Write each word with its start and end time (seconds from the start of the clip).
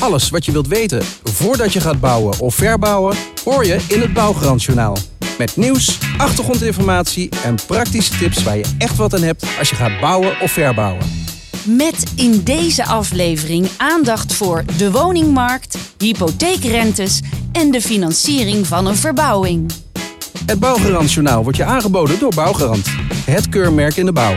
Alles 0.00 0.30
wat 0.30 0.44
je 0.44 0.52
wilt 0.52 0.68
weten 0.68 1.02
voordat 1.24 1.72
je 1.72 1.80
gaat 1.80 2.00
bouwen 2.00 2.40
of 2.40 2.54
verbouwen, 2.54 3.16
hoor 3.44 3.66
je 3.66 3.78
in 3.88 4.00
het 4.00 4.12
Bouwgarantjournaal. 4.12 4.96
Met 5.38 5.56
nieuws, 5.56 5.98
achtergrondinformatie 6.16 7.28
en 7.44 7.54
praktische 7.66 8.18
tips 8.18 8.42
waar 8.42 8.56
je 8.56 8.74
echt 8.78 8.96
wat 8.96 9.14
aan 9.14 9.22
hebt 9.22 9.46
als 9.58 9.70
je 9.70 9.74
gaat 9.74 10.00
bouwen 10.00 10.40
of 10.40 10.50
verbouwen. 10.50 11.06
Met 11.64 12.12
in 12.16 12.42
deze 12.44 12.84
aflevering 12.84 13.68
aandacht 13.76 14.34
voor 14.34 14.64
de 14.76 14.90
woningmarkt, 14.90 15.78
hypotheekrentes 15.98 17.20
en 17.52 17.70
de 17.70 17.80
financiering 17.80 18.66
van 18.66 18.86
een 18.86 18.96
verbouwing. 18.96 19.72
Het 20.46 20.58
Bouwgarantjournaal 20.58 21.42
wordt 21.42 21.58
je 21.58 21.64
aangeboden 21.64 22.18
door 22.18 22.34
Bouwgarant, 22.34 22.86
het 23.24 23.48
keurmerk 23.48 23.96
in 23.96 24.04
de 24.04 24.12
bouw. 24.12 24.36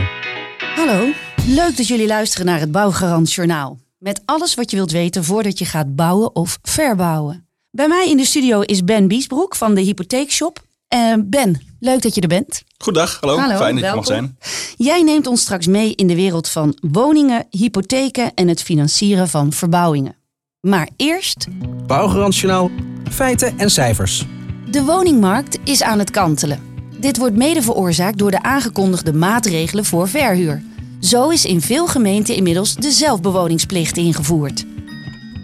Hallo, 0.74 1.06
leuk 1.46 1.76
dat 1.76 1.88
jullie 1.88 2.06
luisteren 2.06 2.46
naar 2.46 2.60
het 2.60 2.72
Bouwgarant 2.72 3.32
Journaal. 3.32 3.83
Met 4.04 4.22
alles 4.24 4.54
wat 4.54 4.70
je 4.70 4.76
wilt 4.76 4.90
weten 4.90 5.24
voordat 5.24 5.58
je 5.58 5.64
gaat 5.64 5.96
bouwen 5.96 6.34
of 6.34 6.58
verbouwen. 6.62 7.48
Bij 7.70 7.88
mij 7.88 8.08
in 8.08 8.16
de 8.16 8.24
studio 8.24 8.60
is 8.60 8.84
Ben 8.84 9.08
Biesbroek 9.08 9.56
van 9.56 9.74
de 9.74 9.80
Hypotheekshop. 9.80 10.62
Uh, 10.94 11.14
ben, 11.24 11.60
leuk 11.80 12.02
dat 12.02 12.14
je 12.14 12.20
er 12.20 12.28
bent. 12.28 12.62
Goedendag, 12.78 13.20
hallo. 13.20 13.36
Hallo, 13.38 13.56
Fijn 13.56 13.74
dat 13.74 13.74
je 13.74 13.80
welkom. 13.80 13.96
mag 13.96 14.06
zijn. 14.06 14.38
Jij 14.76 15.02
neemt 15.02 15.26
ons 15.26 15.40
straks 15.40 15.66
mee 15.66 15.94
in 15.94 16.06
de 16.06 16.14
wereld 16.14 16.48
van 16.48 16.78
woningen, 16.80 17.46
hypotheken 17.50 18.34
en 18.34 18.48
het 18.48 18.62
financieren 18.62 19.28
van 19.28 19.52
verbouwingen. 19.52 20.16
Maar 20.60 20.88
eerst, 20.96 21.46
Bouwgarantjournaal, 21.86 22.70
feiten 23.10 23.58
en 23.58 23.70
cijfers. 23.70 24.26
de 24.70 24.82
woningmarkt 24.84 25.58
is 25.64 25.82
aan 25.82 25.98
het 25.98 26.10
kantelen. 26.10 26.62
Dit 26.98 27.16
wordt 27.16 27.36
mede 27.36 27.62
veroorzaakt 27.62 28.18
door 28.18 28.30
de 28.30 28.42
aangekondigde 28.42 29.12
maatregelen 29.12 29.84
voor 29.84 30.08
verhuur. 30.08 30.62
Zo 31.04 31.28
is 31.28 31.44
in 31.44 31.60
veel 31.60 31.86
gemeenten 31.86 32.34
inmiddels 32.34 32.74
de 32.74 32.90
zelfbewoningsplicht 32.90 33.96
ingevoerd. 33.96 34.64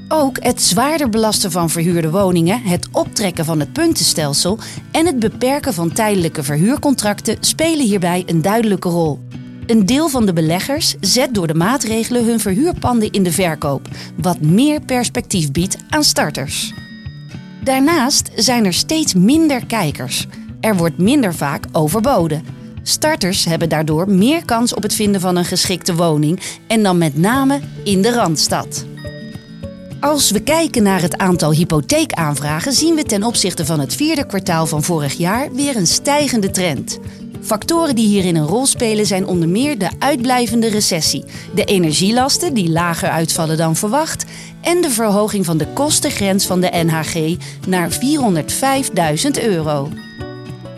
Ook 0.08 0.42
het 0.42 0.62
zwaarder 0.62 1.08
belasten 1.08 1.50
van 1.50 1.70
verhuurde 1.70 2.10
woningen, 2.10 2.62
het 2.62 2.88
optrekken 2.92 3.44
van 3.44 3.60
het 3.60 3.72
puntenstelsel 3.72 4.58
en 4.90 5.06
het 5.06 5.18
beperken 5.18 5.74
van 5.74 5.92
tijdelijke 5.92 6.42
verhuurcontracten 6.42 7.36
spelen 7.40 7.86
hierbij 7.86 8.22
een 8.26 8.42
duidelijke 8.42 8.88
rol. 8.88 9.18
Een 9.66 9.86
deel 9.86 10.08
van 10.08 10.26
de 10.26 10.32
beleggers 10.32 10.94
zet 11.00 11.34
door 11.34 11.46
de 11.46 11.54
maatregelen 11.54 12.24
hun 12.24 12.40
verhuurpanden 12.40 13.10
in 13.10 13.22
de 13.22 13.32
verkoop, 13.32 13.88
wat 14.16 14.40
meer 14.40 14.80
perspectief 14.80 15.52
biedt 15.52 15.76
aan 15.88 16.04
starters. 16.04 16.72
Daarnaast 17.64 18.30
zijn 18.34 18.64
er 18.64 18.74
steeds 18.74 19.14
minder 19.14 19.66
kijkers. 19.66 20.26
Er 20.60 20.76
wordt 20.76 20.98
minder 20.98 21.34
vaak 21.34 21.64
overboden. 21.72 22.59
Starters 22.90 23.44
hebben 23.44 23.68
daardoor 23.68 24.10
meer 24.10 24.44
kans 24.44 24.74
op 24.74 24.82
het 24.82 24.94
vinden 24.94 25.20
van 25.20 25.36
een 25.36 25.44
geschikte 25.44 25.94
woning 25.94 26.40
en 26.66 26.82
dan 26.82 26.98
met 26.98 27.16
name 27.16 27.60
in 27.84 28.02
de 28.02 28.12
Randstad. 28.12 28.84
Als 30.00 30.30
we 30.30 30.40
kijken 30.40 30.82
naar 30.82 31.02
het 31.02 31.18
aantal 31.18 31.52
hypotheekaanvragen 31.52 32.72
zien 32.72 32.94
we 32.94 33.02
ten 33.02 33.22
opzichte 33.22 33.64
van 33.64 33.80
het 33.80 33.94
vierde 33.94 34.26
kwartaal 34.26 34.66
van 34.66 34.82
vorig 34.82 35.12
jaar 35.12 35.52
weer 35.52 35.76
een 35.76 35.86
stijgende 35.86 36.50
trend. 36.50 36.98
Factoren 37.40 37.94
die 37.94 38.06
hierin 38.06 38.36
een 38.36 38.46
rol 38.46 38.66
spelen 38.66 39.06
zijn 39.06 39.26
onder 39.26 39.48
meer 39.48 39.78
de 39.78 39.90
uitblijvende 39.98 40.68
recessie, 40.68 41.24
de 41.54 41.64
energielasten 41.64 42.54
die 42.54 42.70
lager 42.70 43.08
uitvallen 43.08 43.56
dan 43.56 43.76
verwacht 43.76 44.24
en 44.60 44.80
de 44.80 44.90
verhoging 44.90 45.44
van 45.44 45.58
de 45.58 45.66
kostengrens 45.66 46.46
van 46.46 46.60
de 46.60 46.70
NHG 46.72 47.36
naar 47.66 47.90
405.000 47.90 49.44
euro. 49.44 49.88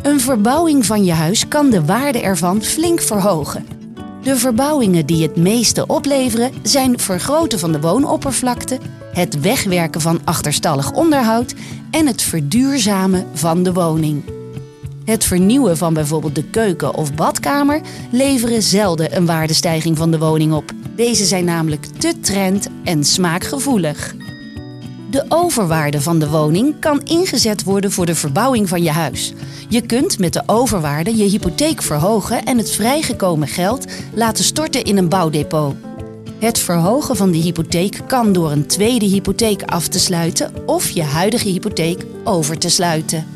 Een 0.03 0.21
verbouwing 0.21 0.87
van 0.87 1.05
je 1.05 1.13
huis 1.13 1.49
kan 1.49 1.71
de 1.71 1.85
waarde 1.85 2.21
ervan 2.21 2.63
flink 2.63 3.01
verhogen. 3.01 3.67
De 4.23 4.37
verbouwingen 4.37 5.07
die 5.07 5.23
het 5.23 5.37
meeste 5.37 5.87
opleveren 5.87 6.53
zijn 6.63 6.99
vergroten 6.99 7.59
van 7.59 7.73
de 7.73 7.81
woonoppervlakte, 7.81 8.79
het 9.13 9.41
wegwerken 9.41 10.01
van 10.01 10.21
achterstallig 10.25 10.93
onderhoud 10.93 11.55
en 11.91 12.07
het 12.07 12.23
verduurzamen 12.23 13.27
van 13.35 13.63
de 13.63 13.73
woning. 13.73 14.23
Het 15.05 15.25
vernieuwen 15.25 15.77
van 15.77 15.95
bijvoorbeeld 15.95 16.35
de 16.35 16.45
keuken 16.45 16.95
of 16.95 17.15
badkamer 17.15 17.81
leveren 18.11 18.63
zelden 18.63 19.17
een 19.17 19.27
waardestijging 19.27 19.97
van 19.97 20.11
de 20.11 20.19
woning 20.19 20.53
op. 20.53 20.73
Deze 20.97 21.25
zijn 21.25 21.45
namelijk 21.45 21.85
te 21.85 22.21
trend 22.21 22.69
en 22.85 23.05
smaakgevoelig. 23.05 24.15
De 25.13 25.25
overwaarde 25.29 26.01
van 26.01 26.19
de 26.19 26.29
woning 26.29 26.79
kan 26.79 27.03
ingezet 27.05 27.63
worden 27.63 27.93
voor 27.93 28.07
de 28.07 28.15
verbouwing 28.15 28.69
van 28.69 28.83
je 28.83 28.91
huis. 28.91 29.33
Je 29.69 29.81
kunt 29.81 30.19
met 30.19 30.33
de 30.33 30.43
overwaarde 30.47 31.17
je 31.17 31.25
hypotheek 31.25 31.83
verhogen 31.83 32.45
en 32.45 32.59
het 32.59 32.71
vrijgekomen 32.71 33.49
geld 33.49 33.87
laten 34.15 34.45
storten 34.45 34.85
in 34.85 34.97
een 34.97 35.09
bouwdepot. 35.09 35.75
Het 36.39 36.59
verhogen 36.59 37.17
van 37.17 37.31
de 37.31 37.39
hypotheek 37.39 38.01
kan 38.07 38.33
door 38.33 38.51
een 38.51 38.67
tweede 38.67 39.07
hypotheek 39.07 39.63
af 39.63 39.89
te 39.89 39.99
sluiten 39.99 40.53
of 40.67 40.91
je 40.91 41.03
huidige 41.03 41.49
hypotheek 41.49 42.05
over 42.25 42.59
te 42.59 42.69
sluiten. 42.69 43.27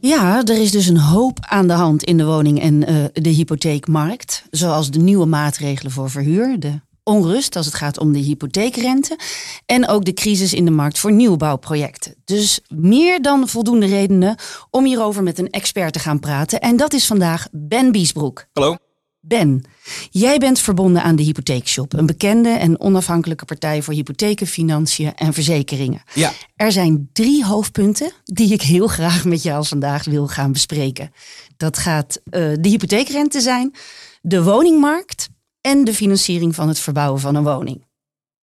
Ja, 0.00 0.44
er 0.44 0.60
is 0.60 0.70
dus 0.70 0.86
een 0.86 0.98
hoop 0.98 1.38
aan 1.40 1.66
de 1.66 1.72
hand 1.72 2.02
in 2.02 2.16
de 2.16 2.24
woning- 2.24 2.60
en 2.60 2.86
eh, 2.86 2.94
de 3.12 3.30
hypotheekmarkt. 3.30 4.44
Zoals 4.50 4.90
de 4.90 4.98
nieuwe 4.98 5.26
maatregelen 5.26 5.92
voor 5.92 6.10
verhuur, 6.10 6.60
de 6.60 6.80
onrust 7.04 7.56
als 7.56 7.66
het 7.66 7.74
gaat 7.74 7.98
om 7.98 8.12
de 8.12 8.18
hypotheekrente 8.18 9.18
en 9.66 9.88
ook 9.88 10.04
de 10.04 10.12
crisis 10.12 10.52
in 10.52 10.64
de 10.64 10.70
markt 10.70 10.98
voor 10.98 11.12
nieuwbouwprojecten. 11.12 12.14
Dus 12.24 12.60
meer 12.68 13.22
dan 13.22 13.48
voldoende 13.48 13.86
redenen 13.86 14.36
om 14.70 14.84
hierover 14.84 15.22
met 15.22 15.38
een 15.38 15.50
expert 15.50 15.92
te 15.92 15.98
gaan 15.98 16.20
praten. 16.20 16.60
En 16.60 16.76
dat 16.76 16.92
is 16.92 17.06
vandaag 17.06 17.46
Ben 17.50 17.92
Biesbroek. 17.92 18.46
Hallo. 18.52 18.76
Ben, 19.24 19.64
jij 20.10 20.38
bent 20.38 20.58
verbonden 20.58 21.02
aan 21.02 21.16
de 21.16 21.22
Hypotheekshop, 21.22 21.92
een 21.92 22.06
bekende 22.06 22.48
en 22.48 22.80
onafhankelijke 22.80 23.44
partij 23.44 23.82
voor 23.82 23.94
hypotheken, 23.94 24.46
financiën 24.46 25.14
en 25.14 25.32
verzekeringen. 25.32 26.02
Ja, 26.14 26.32
Er 26.56 26.72
zijn 26.72 27.10
drie 27.12 27.44
hoofdpunten 27.44 28.12
die 28.24 28.52
ik 28.52 28.62
heel 28.62 28.86
graag 28.86 29.24
met 29.24 29.42
jou 29.42 29.66
vandaag 29.66 30.04
wil 30.04 30.28
gaan 30.28 30.52
bespreken. 30.52 31.12
Dat 31.56 31.78
gaat 31.78 32.20
eh, 32.24 32.40
de 32.60 32.68
hypotheekrente 32.68 33.40
zijn, 33.40 33.74
de 34.20 34.42
woningmarkt 34.42 35.28
en 35.62 35.84
de 35.84 35.94
financiering 35.94 36.54
van 36.54 36.68
het 36.68 36.78
verbouwen 36.78 37.20
van 37.20 37.34
een 37.34 37.44
woning. 37.44 37.86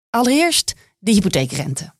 Allereerst 0.09 0.73
de 0.99 1.11
hypotheekrente. 1.11 1.93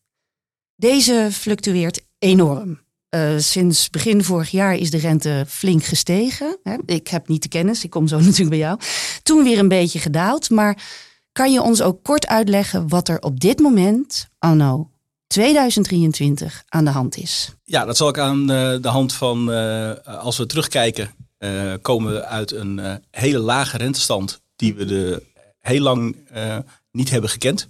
Deze 0.76 1.30
fluctueert 1.32 2.02
enorm. 2.20 2.80
Eh, 3.10 3.38
sinds 3.38 3.90
begin 3.90 4.24
vorig 4.24 4.50
jaar 4.50 4.76
is 4.76 4.92
de 4.92 4.98
rente 4.98 5.46
flink 5.48 5.84
gestegen. 5.84 6.58
Hè. 6.64 6.76
Ik 6.86 7.08
heb 7.08 7.28
niet 7.28 7.44
de 7.44 7.50
kennis, 7.50 7.84
ik 7.84 7.90
kom 7.90 8.08
zo 8.08 8.20
natuurlijk 8.22 8.50
bij 8.50 8.58
jou. 8.58 8.80
Toen 9.24 9.44
weer 9.44 9.60
een 9.60 9.68
beetje 9.68 10.00
gedaald. 10.00 10.50
Maar 10.50 10.84
kan 11.32 11.52
je 11.52 11.62
ons 11.62 11.82
ook 11.82 12.04
kort 12.04 12.28
uitleggen 12.28 12.88
wat 12.88 13.08
er 13.08 13.22
op 13.22 13.40
dit 13.40 13.60
moment, 13.60 14.28
anno 14.38 14.90
2023, 15.28 16.64
aan 16.68 16.86
de 16.86 16.92
hand 16.92 17.18
is? 17.18 17.54
ja 17.64 17.86
dat 17.86 17.98
zal 17.98 18.10
ik 18.10 18.18
aan 18.18 18.48
de 18.48 18.80
hand 18.88 19.14
van, 19.14 19.52
eh, 19.52 19.92
als 20.06 20.38
we 20.38 20.46
terugkijken, 20.46 21.12
eh, 21.38 21.74
komen 21.82 22.14
we 22.14 22.26
uit 22.26 22.52
een 22.52 23.02
hele 23.12 23.40
lage 23.40 23.78
rentestand 23.78 24.42
die 24.60 24.74
we 24.74 24.86
de, 24.86 25.24
heel 25.60 25.82
lang 25.82 26.16
eh, 26.30 26.58
niet 26.92 27.10
hebben 27.10 27.30
gekend. 27.30 27.68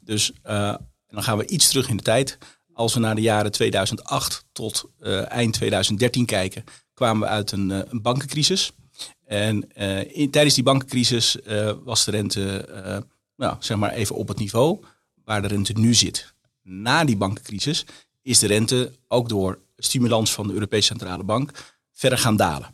Dus 0.00 0.32
eh, 0.42 0.74
dan 1.08 1.22
gaan 1.22 1.38
we 1.38 1.46
iets 1.46 1.68
terug 1.68 1.88
in 1.88 1.96
de 1.96 2.02
tijd. 2.02 2.38
Als 2.72 2.94
we 2.94 3.00
naar 3.00 3.14
de 3.14 3.20
jaren 3.20 3.52
2008 3.52 4.44
tot 4.52 4.84
eh, 4.98 5.30
eind 5.30 5.52
2013 5.52 6.26
kijken, 6.26 6.64
kwamen 6.94 7.22
we 7.22 7.28
uit 7.28 7.52
een, 7.52 7.70
een 7.70 8.02
bankencrisis. 8.02 8.72
En 9.24 9.68
tijdens 10.30 10.54
die 10.54 10.64
bankencrisis 10.64 11.36
was 11.84 12.04
de 12.04 12.10
rente 12.10 12.68
nou, 13.36 13.56
zeg 13.58 13.76
maar 13.76 13.92
even 13.92 14.14
op 14.14 14.28
het 14.28 14.38
niveau 14.38 14.84
waar 15.24 15.42
de 15.42 15.48
rente 15.48 15.72
nu 15.72 15.94
zit. 15.94 16.34
Na 16.62 17.04
die 17.04 17.16
bankencrisis 17.16 17.86
is 18.22 18.38
de 18.38 18.46
rente 18.46 18.92
ook 19.08 19.28
door 19.28 19.58
stimulans 19.76 20.32
van 20.32 20.46
de 20.46 20.52
Europese 20.52 20.86
Centrale 20.86 21.24
Bank 21.24 21.50
verder 21.92 22.18
gaan 22.18 22.36
dalen. 22.36 22.70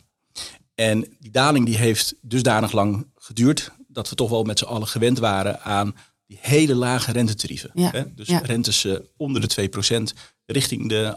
En 0.75 1.17
die 1.19 1.31
daling 1.31 1.67
die 1.67 1.77
heeft 1.77 2.15
dusdanig 2.21 2.73
lang 2.73 3.07
geduurd 3.25 3.71
dat 3.89 4.09
we 4.09 4.15
toch 4.15 4.31
wel 4.31 4.43
met 4.45 4.59
z'n 4.59 4.65
allen 4.65 4.89
gewend 4.89 5.19
waren 5.19 5.61
aan 5.63 5.95
die 6.27 6.39
hele 6.41 6.75
lage 6.75 7.13
rentetarieven. 7.13 7.71
Ja, 7.75 7.91
Hè? 7.91 8.15
Dus 8.15 8.29
ja. 8.29 8.39
rentes 8.39 8.85
eh, 8.85 8.95
onder 9.17 9.41
de 9.49 9.69
2% 10.15 10.19
richting 10.47 10.89
de 10.89 11.17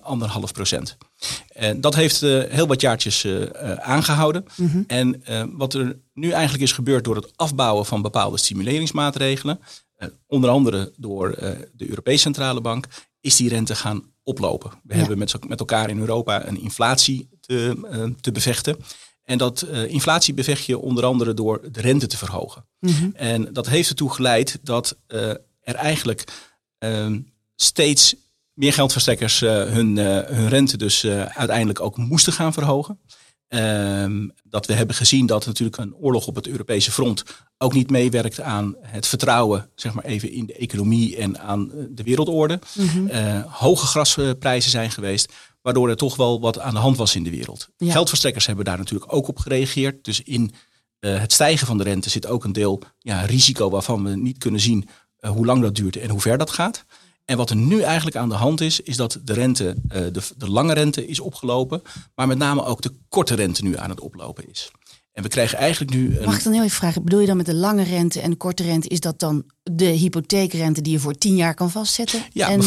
1,5%. 0.89 0.97
En 1.47 1.81
dat 1.81 1.95
heeft 1.95 2.23
eh, 2.23 2.43
heel 2.49 2.67
wat 2.67 2.81
jaartjes 2.81 3.23
eh, 3.23 3.43
eh, 3.71 3.77
aangehouden. 3.77 4.45
Mhm. 4.55 4.81
En 4.87 5.23
wat 5.57 5.73
er 5.73 5.99
nu 6.13 6.29
eigenlijk 6.31 6.63
is 6.63 6.71
gebeurd 6.71 7.03
door 7.03 7.15
het 7.15 7.31
afbouwen 7.35 7.85
van 7.85 8.01
bepaalde 8.01 8.37
stimuleringsmaatregelen, 8.37 9.59
onder 10.27 10.49
andere 10.49 10.91
door 10.97 11.29
de 11.73 11.89
Europese 11.89 12.21
Centrale 12.21 12.61
Bank, 12.61 12.87
is 13.19 13.35
die 13.35 13.49
rente 13.49 13.75
gaan 13.75 14.03
oplopen. 14.23 14.71
We 14.83 14.93
Ja. 14.93 14.99
hebben 14.99 15.17
met, 15.17 15.47
met 15.47 15.59
elkaar 15.59 15.89
in 15.89 15.99
Europa 15.99 16.47
een 16.47 16.61
inflatie 16.61 17.29
te, 17.41 18.13
te 18.21 18.31
bevechten. 18.31 18.77
En 19.27 19.37
dat 19.37 19.61
eh, 19.61 19.89
inflatie 19.89 20.33
bevecht 20.33 20.65
je 20.65 20.79
onder 20.79 21.05
andere 21.05 21.33
door 21.33 21.61
de 21.71 21.81
rente 21.81 22.07
te 22.07 22.17
verhogen. 22.17 22.65
Mhm. 22.79 23.09
En 23.13 23.53
dat 23.53 23.67
heeft 23.67 23.89
ertoe 23.89 24.13
geleid 24.13 24.59
dat 24.61 24.97
eh, 25.07 25.29
er 25.59 25.75
eigenlijk 25.75 26.23
ehm, 26.77 27.19
steeds 27.55 28.15
meer 28.53 28.73
geldverstrekkers 28.73 29.41
eh, 29.41 29.49
hun, 29.49 29.97
hun 29.97 30.49
rente 30.49 30.77
dus 30.77 31.05
uiteindelijk 31.05 31.79
ook 31.79 31.97
moesten 31.97 32.33
gaan 32.33 32.53
verhogen. 32.53 32.99
Ehm, 33.47 34.27
dat 34.43 34.65
we 34.65 34.73
hebben 34.73 34.95
gezien 34.95 35.25
dat 35.25 35.45
natuurlijk 35.45 35.77
een 35.77 35.95
oorlog 35.95 36.27
op 36.27 36.35
het 36.35 36.47
Europese 36.47 36.91
front 36.91 37.23
ook 37.57 37.73
niet 37.73 37.89
meewerkt 37.89 38.41
aan 38.41 38.75
het 38.81 39.07
vertrouwen, 39.07 39.69
zeg 39.75 39.93
maar 39.93 40.03
even 40.03 40.31
in 40.31 40.45
de 40.45 40.53
economie 40.53 41.17
en 41.17 41.39
aan 41.39 41.71
eh, 41.71 41.83
de 41.89 42.03
wereldorde. 42.03 42.59
Eh, 43.07 43.43
hoge 43.45 43.85
grasprijzen 43.85 44.71
zijn 44.71 44.91
geweest, 44.91 45.33
waardoor 45.61 45.89
er 45.89 45.95
toch 45.95 46.15
wel 46.15 46.39
wat 46.39 46.59
aan 46.59 46.73
de 46.73 46.79
hand 46.79 46.97
was 46.97 47.15
in 47.15 47.23
de 47.23 47.29
wereld. 47.29 47.69
Ja. 47.77 47.91
Geldverstrekkers 47.91 48.45
hebben 48.45 48.65
daar 48.65 48.77
natuurlijk 48.77 49.13
ook 49.13 49.27
op 49.27 49.39
gereageerd. 49.39 50.03
Dus 50.03 50.21
in 50.21 50.53
eh, 50.99 51.19
het 51.19 51.33
stijgen 51.33 51.67
van 51.67 51.77
de 51.77 51.83
rente 51.83 52.09
zit 52.09 52.27
ook 52.27 52.43
een 52.43 52.53
deel 52.53 52.81
ja, 52.99 53.21
risico 53.21 53.69
waarvan 53.69 54.03
we 54.03 54.15
niet 54.15 54.37
kunnen 54.37 54.61
zien 54.61 54.89
hoe 55.19 55.45
lang 55.45 55.61
dat 55.61 55.75
duurt 55.75 55.97
en 55.97 56.09
hoe 56.09 56.21
ver 56.21 56.37
dat 56.37 56.49
gaat. 56.49 56.85
En 57.27 57.37
wat 57.37 57.49
er 57.49 57.55
nu 57.55 57.81
eigenlijk 57.81 58.15
aan 58.15 58.29
de 58.29 58.35
hand 58.35 58.61
is, 58.61 58.79
is 58.79 58.97
dat 58.97 59.19
de 59.23 59.33
rente, 59.33 59.75
eh, 59.87 60.01
de, 60.11 60.21
de 60.37 60.49
lange 60.49 60.73
rente 60.73 61.07
is 61.07 61.19
opgelopen, 61.19 61.81
maar 62.15 62.27
met 62.27 62.37
name 62.37 62.63
ook 62.63 62.81
de 62.81 62.91
korte 63.09 63.35
rente 63.35 63.63
nu 63.63 63.77
aan 63.77 63.89
het 63.89 63.99
oplopen 63.99 64.49
is. 64.49 64.71
En 65.11 65.23
we 65.23 65.29
krijgen 65.29 65.57
eigenlijk 65.57 65.93
nu 65.93 66.17
een, 66.17 66.25
Mag 66.25 66.37
ik 66.37 66.43
dan 66.43 66.53
heel 66.53 66.63
even 66.63 66.75
vragen, 66.75 67.03
bedoel 67.03 67.19
je 67.19 67.27
dan 67.27 67.37
met 67.37 67.45
de 67.45 67.55
lange 67.55 67.83
rente 67.83 68.21
en 68.21 68.29
de 68.29 68.35
korte 68.35 68.63
rente, 68.63 68.87
is 68.87 68.99
dat 68.99 69.19
dan 69.19 69.43
de 69.63 69.85
hypotheekrente 69.85 70.81
die 70.81 70.91
je 70.91 70.99
voor 70.99 71.17
tien 71.17 71.35
jaar 71.35 71.53
kan 71.53 71.71
vastzetten? 71.71 72.23
Ja, 72.33 72.49
en 72.49 72.61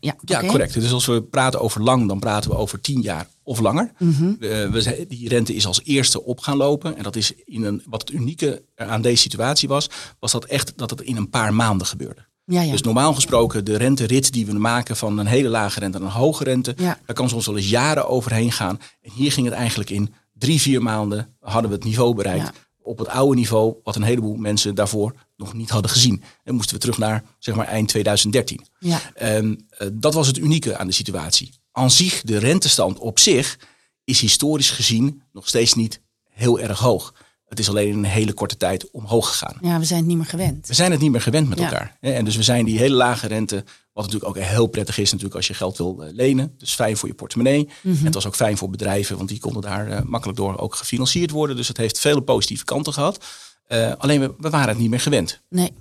ja, 0.00 0.16
ja, 0.20 0.46
correct. 0.46 0.74
Dus 0.74 0.92
als 0.92 1.06
we 1.06 1.22
praten 1.22 1.60
over 1.60 1.82
lang, 1.82 2.08
dan 2.08 2.18
praten 2.18 2.50
we 2.50 2.56
over 2.56 2.80
tien 2.80 3.00
jaar 3.00 3.28
of 3.42 3.58
langer. 3.58 3.92
Mhm. 3.98 4.34
We, 4.38 4.68
we 4.70 5.06
die 5.08 5.28
rente 5.28 5.54
is 5.54 5.66
als 5.66 5.80
eerste 5.84 6.24
op 6.24 6.40
gaan 6.40 6.56
lopen. 6.56 6.96
En 6.96 7.02
dat 7.02 7.16
is 7.16 7.32
in 7.44 7.64
een, 7.64 7.82
wat 7.86 8.00
het 8.00 8.10
unieke 8.10 8.62
aan 8.76 9.02
deze 9.02 9.22
situatie 9.22 9.68
was, 9.68 9.90
was 10.18 10.32
dat 10.32 10.44
echt 10.44 10.72
dat 10.76 10.90
het 10.90 11.00
in 11.00 11.16
een 11.16 11.30
paar 11.30 11.54
maanden 11.54 11.86
gebeurde. 11.86 12.25
Ja, 12.48 12.60
ja. 12.62 12.70
Dus 12.70 12.82
normaal 12.82 13.14
gesproken, 13.14 13.64
de 13.64 13.76
renterit 13.76 14.32
die 14.32 14.46
we 14.46 14.52
maken 14.52 14.96
van 14.96 15.18
een 15.18 15.26
hele 15.26 15.48
lage 15.48 15.80
rente 15.80 15.98
naar 15.98 16.06
een 16.06 16.14
hoge 16.14 16.44
rente, 16.44 16.74
Ja. 16.76 16.98
daar 17.06 17.16
kan 17.16 17.28
soms 17.28 17.46
wel 17.46 17.56
eens 17.56 17.68
jaren 17.68 18.08
overheen 18.08 18.52
gaan. 18.52 18.80
En 19.02 19.10
hier 19.10 19.32
ging 19.32 19.46
het 19.46 19.54
eigenlijk 19.54 19.90
in 19.90 20.14
drie, 20.32 20.60
vier 20.60 20.82
maanden 20.82 21.36
hadden 21.40 21.70
we 21.70 21.76
het 21.76 21.84
niveau 21.84 22.14
bereikt. 22.14 22.50
Op 22.82 22.98
het 22.98 23.08
oude 23.08 23.34
niveau, 23.36 23.74
wat 23.82 23.96
een 23.96 24.02
heleboel 24.02 24.34
mensen 24.36 24.74
daarvoor 24.74 25.14
nog 25.36 25.52
niet 25.54 25.70
hadden 25.70 25.90
gezien. 25.90 26.22
En 26.44 26.54
moesten 26.54 26.74
we 26.74 26.80
terug 26.80 26.98
naar 26.98 27.22
zeg 27.38 27.54
maar 27.54 27.66
eind 27.66 27.88
2013. 27.88 28.66
ja. 28.78 29.00
Ehm, 29.14 29.54
eh, 29.68 29.88
dat 29.92 30.14
was 30.14 30.26
het 30.26 30.38
unieke 30.38 30.76
aan 30.76 30.86
de 30.86 30.92
situatie. 30.92 31.52
Aan 31.72 31.90
zich, 31.90 32.22
de 32.22 32.38
rentestand 32.38 32.98
op 32.98 33.18
zich, 33.18 33.58
is 34.04 34.20
historisch 34.20 34.70
gezien 34.70 35.22
nog 35.32 35.48
steeds 35.48 35.74
niet 35.74 36.00
heel 36.30 36.60
erg 36.60 36.78
hoog. 36.78 37.14
Het 37.46 37.58
is 37.58 37.68
alleen 37.68 37.88
in 37.88 37.98
een 37.98 38.04
hele 38.04 38.32
korte 38.32 38.56
tijd 38.56 38.90
omhoog 38.90 39.28
gegaan. 39.28 39.56
ja, 39.60 39.78
we 39.78 39.84
zijn 39.84 39.98
het 39.98 40.08
niet 40.08 40.16
meer 40.16 40.26
gewend. 40.26 40.66
We 40.66 40.74
zijn 40.74 40.90
het 40.90 41.00
niet 41.00 41.10
meer 41.10 41.20
gewend 41.20 41.48
met 41.48 41.58
Ja. 41.58 41.64
elkaar. 41.64 41.96
En 42.00 42.24
dus 42.24 42.36
we 42.36 42.42
zijn 42.42 42.64
die 42.64 42.78
hele 42.78 42.94
lage 42.94 43.26
rente, 43.26 43.64
wat 43.92 44.04
natuurlijk 44.04 44.36
ook 44.36 44.44
heel 44.44 44.66
prettig 44.66 44.98
is 44.98 45.08
natuurlijk 45.10 45.36
als 45.36 45.46
je 45.46 45.54
geld 45.54 45.76
wil 45.76 46.02
eh, 46.04 46.12
lenen. 46.12 46.54
Dus 46.58 46.74
fijn 46.74 46.96
voor 46.96 47.08
je 47.08 47.14
portemonnee. 47.14 47.68
Mhm. 47.82 47.96
En 47.98 48.04
het 48.04 48.14
was 48.14 48.26
ook 48.26 48.34
fijn 48.34 48.56
voor 48.56 48.70
bedrijven, 48.70 49.16
want 49.16 49.28
die 49.28 49.40
konden 49.40 49.62
daar 49.62 49.88
eh, 49.88 50.02
makkelijk 50.02 50.38
door 50.38 50.58
ook 50.58 50.74
gefinancierd 50.74 51.30
worden. 51.30 51.56
Dus 51.56 51.68
het 51.68 51.76
heeft 51.76 51.98
vele 51.98 52.20
positieve 52.22 52.64
kanten 52.64 52.92
gehad. 52.92 53.24
Eh, 53.66 53.92
alleen 53.98 54.20
we, 54.20 54.34
we 54.38 54.50
waren 54.50 54.68
het 54.68 54.78
niet 54.78 54.90
meer 54.90 55.00
gewend. 55.00 55.42
Nee. 55.48 55.72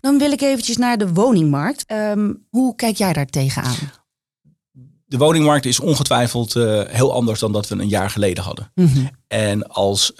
Dan 0.00 0.18
wil 0.18 0.32
ik 0.32 0.40
eventjes 0.40 0.76
naar 0.76 0.98
de 0.98 1.12
woningmarkt. 1.12 1.84
Ehm, 1.86 2.32
hoe 2.50 2.74
kijk 2.74 2.96
jij 2.96 3.12
daar 3.12 3.26
tegenaan? 3.26 3.74
De 5.04 5.18
woningmarkt 5.18 5.64
is 5.66 5.80
ongetwijfeld 5.80 6.54
heel 6.88 7.12
anders 7.12 7.40
dan 7.40 7.52
dat 7.52 7.68
we 7.68 7.74
een 7.74 7.88
jaar 7.88 8.10
geleden 8.10 8.44
hadden. 8.44 8.70
Mhm. 8.74 9.06
En 9.28 9.66
als 9.68 10.12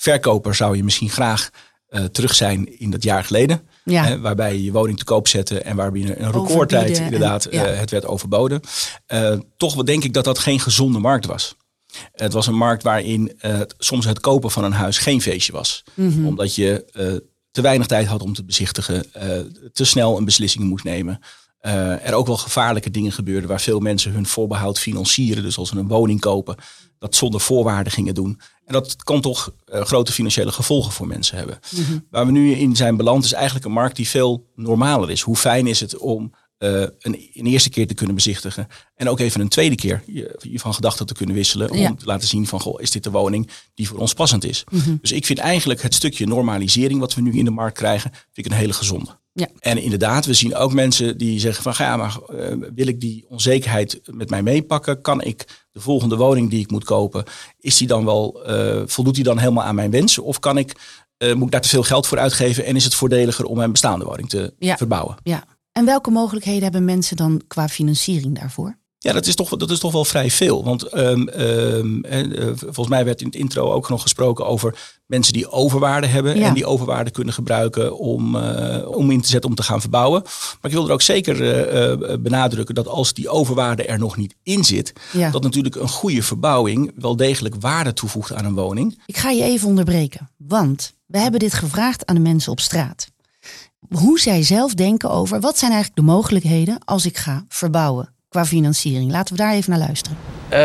verkoper 0.00 0.54
zou 0.54 0.76
je 0.76 0.84
misschien 0.84 1.10
graag 1.10 1.50
eh, 1.88 2.04
terug 2.04 2.34
zijn 2.34 2.78
in 2.78 2.90
dat 2.90 3.02
jaar 3.02 3.24
geleden. 3.24 3.68
Ja. 3.84 4.04
Hè, 4.04 4.20
waarbij 4.20 4.52
je 4.52 4.64
je 4.64 4.72
woning 4.72 4.98
te 4.98 5.04
koop 5.04 5.28
zette 5.28 5.60
en 5.60 5.76
waarbij 5.76 6.00
je 6.00 6.20
een 6.20 6.32
recordtijd 6.32 6.70
Overbieden 6.82 6.96
en- 6.96 7.04
inderdaad 7.12 7.46
ja. 7.50 7.66
eh, 7.66 7.78
het 7.78 7.90
werd 7.90 8.06
overboden. 8.06 8.60
Eh, 9.06 9.38
toch 9.56 9.82
denk 9.82 10.04
ik 10.04 10.12
dat 10.12 10.24
dat 10.24 10.38
geen 10.38 10.60
gezonde 10.60 10.98
markt 10.98 11.26
was. 11.26 11.56
Het 12.12 12.32
was 12.32 12.46
een 12.46 12.56
markt 12.56 12.82
waarin 12.82 13.40
soms 13.78 14.04
het 14.04 14.20
kopen 14.20 14.50
van 14.50 14.64
een 14.64 14.72
huis 14.72 14.98
geen 14.98 15.22
feestje 15.22 15.52
was. 15.52 15.82
Mhm. 15.94 16.26
Omdat 16.26 16.54
je 16.54 16.84
te 17.50 17.60
weinig 17.60 17.86
tijd 17.86 18.06
had 18.06 18.22
om 18.22 18.34
te 18.34 18.44
bezichtigen, 18.44 19.12
te 19.72 19.84
snel 19.84 20.16
een 20.16 20.24
beslissing 20.24 20.64
moest 20.64 20.84
nemen. 20.84 21.20
Er 22.02 22.14
ook 22.14 22.26
wel 22.26 22.36
gevaarlijke 22.36 22.90
dingen 22.90 23.12
gebeurden 23.12 23.48
waar 23.48 23.60
veel 23.60 23.80
mensen 23.80 24.12
hun 24.12 24.26
voorbehoud 24.26 24.78
financieren. 24.78 25.42
Dus 25.42 25.58
als 25.58 25.68
ze 25.68 25.76
een 25.76 25.88
woning 25.88 26.20
kopen, 26.20 26.56
dat 26.98 27.14
zonder 27.14 27.40
voorwaarden 27.40 27.92
gingen 27.92 28.14
doen. 28.14 28.40
En 28.70 28.76
dat 28.76 28.96
kan 29.02 29.20
toch 29.20 29.52
eh, 29.64 29.84
grote 29.84 30.12
financiële 30.12 30.52
gevolgen 30.52 30.92
voor 30.92 31.06
mensen 31.06 31.36
hebben. 31.36 31.58
Waar 32.10 32.26
we 32.26 32.32
nu 32.32 32.52
in 32.52 32.76
zijn 32.76 32.96
beland 32.96 33.24
is 33.24 33.32
eigenlijk 33.32 33.64
een 33.64 33.72
markt 33.72 33.96
die 33.96 34.08
veel 34.08 34.46
normaler 34.54 35.10
is. 35.10 35.20
Hoe 35.20 35.36
fijn 35.36 35.66
is 35.66 35.80
het 35.80 35.96
om 35.96 36.32
eh, 36.58 36.80
een, 36.80 37.28
een 37.32 37.46
eerste 37.46 37.70
keer 37.70 37.86
te 37.86 37.94
kunnen 37.94 38.14
bezichtigen. 38.14 38.66
En 38.94 39.08
ook 39.08 39.18
even 39.20 39.40
een 39.40 39.48
tweede 39.48 39.74
keer 39.74 40.02
je, 40.06 40.38
je 40.38 40.58
van 40.58 40.74
gedachten 40.74 41.06
te 41.06 41.14
kunnen 41.14 41.34
wisselen. 41.34 41.70
Om 41.70 41.76
Ja. 41.78 41.94
te 41.94 42.04
laten 42.04 42.28
zien 42.28 42.46
van, 42.46 42.60
goh, 42.60 42.80
is 42.80 42.90
dit 42.90 43.04
de 43.04 43.10
woning 43.10 43.50
die 43.74 43.88
voor 43.88 43.98
ons 43.98 44.12
passend 44.14 44.44
is. 44.44 44.64
Dus 45.00 45.12
ik 45.12 45.26
vind 45.26 45.38
eigenlijk 45.38 45.82
het 45.82 45.94
stukje 45.94 46.26
normalisering 46.26 47.00
wat 47.00 47.14
we 47.14 47.20
nu 47.20 47.32
in 47.32 47.44
de 47.44 47.50
markt 47.50 47.76
krijgen, 47.78 48.10
vind 48.10 48.46
ik 48.46 48.52
een 48.52 48.58
hele 48.58 48.72
gezonde. 48.72 49.18
Ja. 49.32 49.48
En 49.58 49.78
inderdaad, 49.78 50.26
we 50.26 50.34
zien 50.34 50.54
ook 50.54 50.72
mensen 50.72 51.18
die 51.18 51.40
zeggen 51.40 51.62
van, 51.62 51.74
ja, 51.86 51.96
maar 51.96 52.18
eh, 52.28 52.56
wil 52.74 52.86
ik 52.86 53.00
die 53.00 53.24
onzekerheid 53.28 54.00
met 54.04 54.30
mij 54.30 54.42
meepakken? 54.42 55.00
Kan 55.00 55.22
ik 55.22 55.59
de 55.72 55.80
volgende 55.80 56.16
woning 56.16 56.50
die 56.50 56.60
ik 56.60 56.70
moet 56.70 56.84
kopen, 56.84 57.24
is 57.58 57.76
die 57.76 57.86
dan 57.86 58.04
wel, 58.04 58.44
eh, 58.44 58.82
voldoet 58.86 59.14
die 59.14 59.24
dan 59.24 59.38
helemaal 59.38 59.64
aan 59.64 59.74
mijn 59.74 59.90
wensen? 59.90 60.22
Of 60.22 60.38
kan 60.38 60.58
ik, 60.58 60.76
eh, 61.16 61.34
moet 61.34 61.44
ik 61.46 61.50
daar 61.52 61.60
te 61.60 61.68
veel 61.68 61.82
geld 61.82 62.06
voor 62.06 62.18
uitgeven 62.18 62.64
en 62.64 62.76
is 62.76 62.84
het 62.84 62.94
voordeliger 62.94 63.44
om 63.44 63.56
mijn 63.56 63.72
bestaande 63.72 64.04
woning 64.04 64.28
te 64.28 64.54
Ja. 64.58 64.76
verbouwen? 64.76 65.16
Ja. 65.22 65.44
En 65.72 65.84
welke 65.84 66.10
mogelijkheden 66.10 66.62
hebben 66.62 66.84
mensen 66.84 67.16
dan 67.16 67.42
qua 67.46 67.68
financiering 67.68 68.38
daarvoor? 68.38 68.78
Ja, 69.02 69.12
dat 69.12 69.26
is 69.26 69.34
toch, 69.34 69.56
dat 69.56 69.70
is 69.70 69.78
toch 69.78 69.92
wel 69.92 70.04
vrij 70.04 70.30
veel. 70.30 70.64
Want 70.64 70.82
ehm, 70.82 71.28
ehm, 71.28 72.00
eh, 72.00 72.20
eh, 72.20 72.52
volgens 72.56 72.88
mij 72.88 73.04
werd 73.04 73.20
in 73.20 73.26
het 73.26 73.36
intro 73.36 73.72
ook 73.72 73.88
nog 73.88 74.02
gesproken 74.02 74.46
over 74.46 74.98
mensen 75.06 75.32
die 75.32 75.50
overwaarde 75.50 76.06
hebben. 76.06 76.38
Ja. 76.38 76.46
En 76.46 76.54
die 76.54 76.66
overwaarde 76.66 77.10
kunnen 77.10 77.34
gebruiken 77.34 77.98
om, 77.98 78.36
eh, 78.36 78.88
om 78.88 79.10
in 79.10 79.20
te 79.20 79.28
zetten 79.28 79.50
om 79.50 79.56
te 79.56 79.62
gaan 79.62 79.80
verbouwen. 79.80 80.22
Maar 80.22 80.70
ik 80.70 80.72
wil 80.72 80.86
er 80.86 80.92
ook 80.92 81.02
zeker 81.02 81.68
eh, 81.68 82.16
benadrukken 82.18 82.74
dat 82.74 82.88
als 82.88 83.12
die 83.14 83.28
overwaarde 83.28 83.84
er 83.84 83.98
nog 83.98 84.16
niet 84.16 84.34
in 84.42 84.64
zit. 84.64 84.92
Ja. 85.12 85.30
Dat 85.30 85.42
natuurlijk 85.42 85.74
een 85.74 85.88
goede 85.88 86.22
verbouwing 86.22 86.92
wel 86.94 87.16
degelijk 87.16 87.54
waarde 87.60 87.92
toevoegt 87.92 88.32
aan 88.32 88.44
een 88.44 88.54
woning. 88.54 89.02
Ik 89.06 89.16
ga 89.16 89.30
je 89.30 89.42
even 89.42 89.68
onderbreken, 89.68 90.30
want 90.36 90.94
we 91.06 91.18
hebben 91.18 91.40
dit 91.40 91.54
gevraagd 91.54 92.06
aan 92.06 92.14
de 92.14 92.20
mensen 92.20 92.52
op 92.52 92.60
straat. 92.60 93.08
Hoe 93.90 94.20
zij 94.20 94.42
zelf 94.42 94.74
denken 94.74 95.10
over 95.10 95.40
wat 95.40 95.58
zijn 95.58 95.72
eigenlijk 95.72 96.00
de 96.00 96.12
mogelijkheden 96.12 96.78
als 96.84 97.06
ik 97.06 97.16
ga 97.16 97.44
verbouwen 97.48 98.18
qua 98.30 98.44
financiering. 98.44 99.10
Laten 99.10 99.36
we 99.36 99.42
daar 99.42 99.52
even 99.52 99.70
naar 99.70 99.78
luisteren. 99.78 100.18
Eh, 100.48 100.58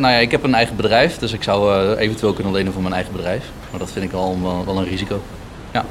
nou 0.00 0.12
ja, 0.12 0.18
ik 0.18 0.30
heb 0.30 0.42
een 0.42 0.54
eigen 0.54 0.76
bedrijf, 0.76 1.18
dus 1.18 1.32
ik 1.32 1.42
zou 1.42 1.74
eh, 1.74 2.00
eventueel 2.00 2.32
kunnen 2.32 2.52
lenen 2.52 2.72
voor 2.72 2.82
mijn 2.82 2.94
eigen 2.94 3.12
bedrijf. 3.12 3.44
Maar 3.70 3.80
dat 3.80 3.90
vind 3.90 4.04
ik 4.04 4.12
al 4.12 4.38
wel, 4.42 4.64
wel 4.64 4.78
een 4.78 4.84
risico. 4.84 5.22
Ja. 5.72 5.84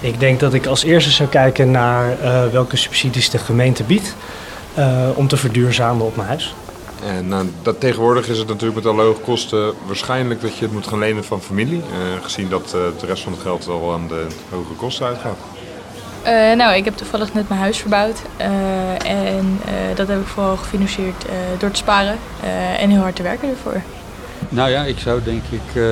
Ik 0.00 0.20
denk 0.20 0.40
dat 0.40 0.54
ik 0.54 0.66
als 0.66 0.84
eerste 0.84 1.10
zou 1.10 1.28
kijken 1.28 1.70
naar 1.70 2.20
eh, 2.20 2.46
welke 2.46 2.76
subsidies 2.76 3.30
de 3.30 3.38
gemeente 3.38 3.82
biedt 3.82 4.14
eh, 4.74 5.08
om 5.14 5.28
te 5.28 5.36
verduurzamen 5.36 6.06
op 6.06 6.16
mijn 6.16 6.28
huis. 6.28 6.54
En 7.04 7.28
nou, 7.28 7.50
dat, 7.62 7.80
tegenwoordig 7.80 8.28
is 8.28 8.38
het 8.38 8.48
natuurlijk 8.48 8.84
met 8.84 8.86
alle 8.86 9.02
hoge 9.02 9.20
kosten 9.20 9.72
waarschijnlijk 9.86 10.40
dat 10.40 10.56
je 10.56 10.64
het 10.64 10.72
moet 10.72 10.86
gaan 10.86 10.98
lenen 10.98 11.24
van 11.24 11.42
familie. 11.42 11.80
eh, 11.80 12.22
gezien 12.22 12.48
dat 12.48 12.64
eh, 12.64 13.00
de 13.00 13.06
rest 13.06 13.22
van 13.22 13.32
het 13.32 13.40
geld 13.40 13.68
al 13.68 13.92
aan 13.92 14.08
de 14.08 14.26
hoge 14.50 14.72
kosten 14.72 15.06
uitgaat. 15.06 15.38
Eh, 16.26 16.56
nou, 16.56 16.74
ik 16.74 16.84
heb 16.84 16.96
toevallig 16.96 17.34
net 17.34 17.48
mijn 17.48 17.60
huis 17.60 17.78
verbouwd. 17.78 18.22
eh, 18.36 18.46
en 19.10 19.60
eh, 19.64 19.96
dat 19.96 20.08
heb 20.08 20.20
ik 20.20 20.26
vooral 20.26 20.56
gefinancierd 20.56 21.24
door 21.58 21.70
te 21.70 21.76
sparen 21.76 22.18
en 22.78 22.90
heel 22.90 23.00
hard 23.00 23.16
te 23.16 23.22
werken 23.22 23.48
ervoor. 23.48 23.82
Nou 24.48 24.70
ja, 24.70 24.82
ik 24.84 24.98
zou 24.98 25.22
denk 25.22 25.42
ik 25.50 25.82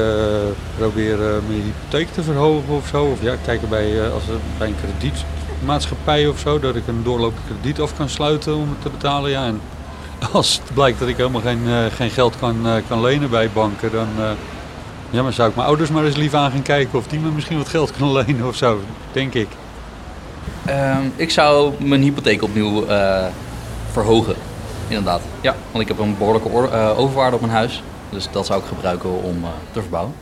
proberen 0.77 1.43
mijn 1.49 1.63
hypotheek 1.63 2.13
te 2.13 2.23
verhogen 2.23 2.75
of 2.75 2.87
zo. 2.87 3.05
Of 3.05 3.23
ja, 3.23 3.35
kijken 3.45 3.69
bij, 3.69 4.11
als 4.11 4.23
bij 4.59 4.69
een 4.69 4.77
kredietmaatschappij 4.81 6.27
of 6.27 6.39
zo, 6.39 6.59
dat 6.59 6.77
ik 6.77 6.87
een 6.87 7.03
doorlopend 7.03 7.43
krediet 7.47 7.81
af 7.81 7.97
kan 7.97 8.09
sluiten 8.09 8.57
om 8.57 8.69
het 8.69 8.83
te 8.83 8.91
betalen. 8.91 9.31
Ja, 9.31 9.47
en 9.47 9.61
als 10.33 10.61
het 10.63 10.75
blijkt 10.75 10.99
dat 10.99 11.09
ik 11.09 11.17
helemaal 11.17 11.41
geen, 11.41 11.91
geen 11.97 12.11
geld 12.11 12.39
kan, 12.39 12.67
kan 12.89 13.01
lenen 13.01 13.31
bij 13.31 13.51
banken, 13.51 13.91
dan 13.93 14.09
ja, 15.11 15.23
maar 15.23 15.33
zou 15.33 15.49
ik 15.49 15.55
mijn 15.55 15.69
ouders 15.69 15.91
maar 15.91 16.05
eens 16.05 16.17
lief 16.17 16.35
aan 16.35 16.51
gaan 16.51 16.63
kijken 16.63 16.99
of 16.99 17.07
die 17.07 17.19
me 17.19 17.31
misschien 17.31 17.59
wat 17.59 17.69
geld 17.69 17.91
kunnen 17.91 18.25
lenen 18.27 18.47
of 18.47 18.57
zo, 18.57 18.81
denk 19.13 19.35
ik. 19.35 19.49
Ehm, 20.67 21.07
ik 21.17 21.31
zou 21.31 21.85
mijn 21.85 22.03
hypotheek 22.03 22.43
opnieuw 22.43 22.87
eh, 22.87 23.27
verhogen, 23.93 24.37
inderdaad. 24.89 25.23
Ja, 25.43 25.57
want 25.71 25.83
ik 25.83 25.89
heb 25.89 25.99
een 25.99 26.19
behoorlijke 26.19 26.49
or- 26.49 26.73
eh, 26.73 26.99
overwaarde 26.99 27.35
op 27.37 27.41
mijn 27.43 27.53
huis. 27.53 27.83
Dus 28.11 28.29
dat 28.33 28.47
zou 28.47 28.61
ik 28.61 28.67
gebruiken 28.67 29.23
om 29.23 29.45
eh, 29.45 29.51
te 29.73 29.81
verbouwen. 29.81 30.15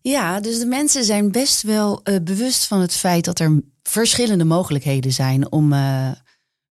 Ja, 0.00 0.40
dus 0.40 0.58
de 0.58 0.66
mensen 0.66 1.04
zijn 1.04 1.30
best 1.32 1.62
wel 1.62 2.00
eh, 2.02 2.16
bewust 2.22 2.66
van 2.66 2.80
het 2.80 2.92
feit 2.94 3.24
dat 3.24 3.38
er 3.38 3.62
verschillende 3.82 4.44
mogelijkheden 4.44 5.12
zijn 5.12 5.52
om 5.52 5.72
eh, 5.72 6.10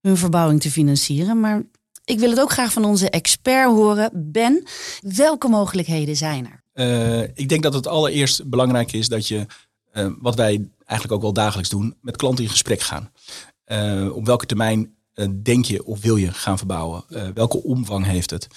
hun 0.01 0.18
verbouwing 0.18 0.62
te 0.62 0.72
financieren. 0.72 1.39
Maar 1.39 1.62
ik 2.06 2.20
wil 2.20 2.30
het 2.30 2.39
ook 2.39 2.51
graag 2.51 2.74
van 2.74 2.86
onze 2.86 3.10
expert 3.10 3.70
horen. 3.70 4.10
Ben, 4.13 4.63
welke 5.01 5.48
mogelijkheden 5.48 6.15
zijn 6.15 6.46
er? 6.48 6.62
Eh, 6.74 7.22
ik 7.34 7.50
denk 7.50 7.63
dat 7.63 7.74
het 7.74 7.88
allereerst 7.88 8.50
belangrijk 8.50 8.92
is 8.92 9.08
dat 9.08 9.27
je, 9.27 9.46
wat 10.20 10.36
wij 10.36 10.70
eigenlijk 10.85 11.11
ook 11.11 11.21
wel 11.21 11.43
dagelijks 11.43 11.69
doen, 11.69 11.95
met 12.01 12.15
klanten 12.17 12.43
in 12.43 12.49
gesprek 12.49 12.81
gaan. 12.81 13.11
Eh, 13.63 14.09
op 14.15 14.25
welke 14.25 14.45
termijn 14.45 14.93
eh, 15.13 15.27
denk 15.43 15.65
je 15.65 15.85
of 15.85 16.01
wil 16.01 16.15
je 16.15 16.31
gaan 16.31 16.57
verbouwen? 16.57 17.03
Eh, 17.09 17.23
welke 17.33 17.63
omvang 17.63 18.05
heeft 18.05 18.29
het? 18.29 18.47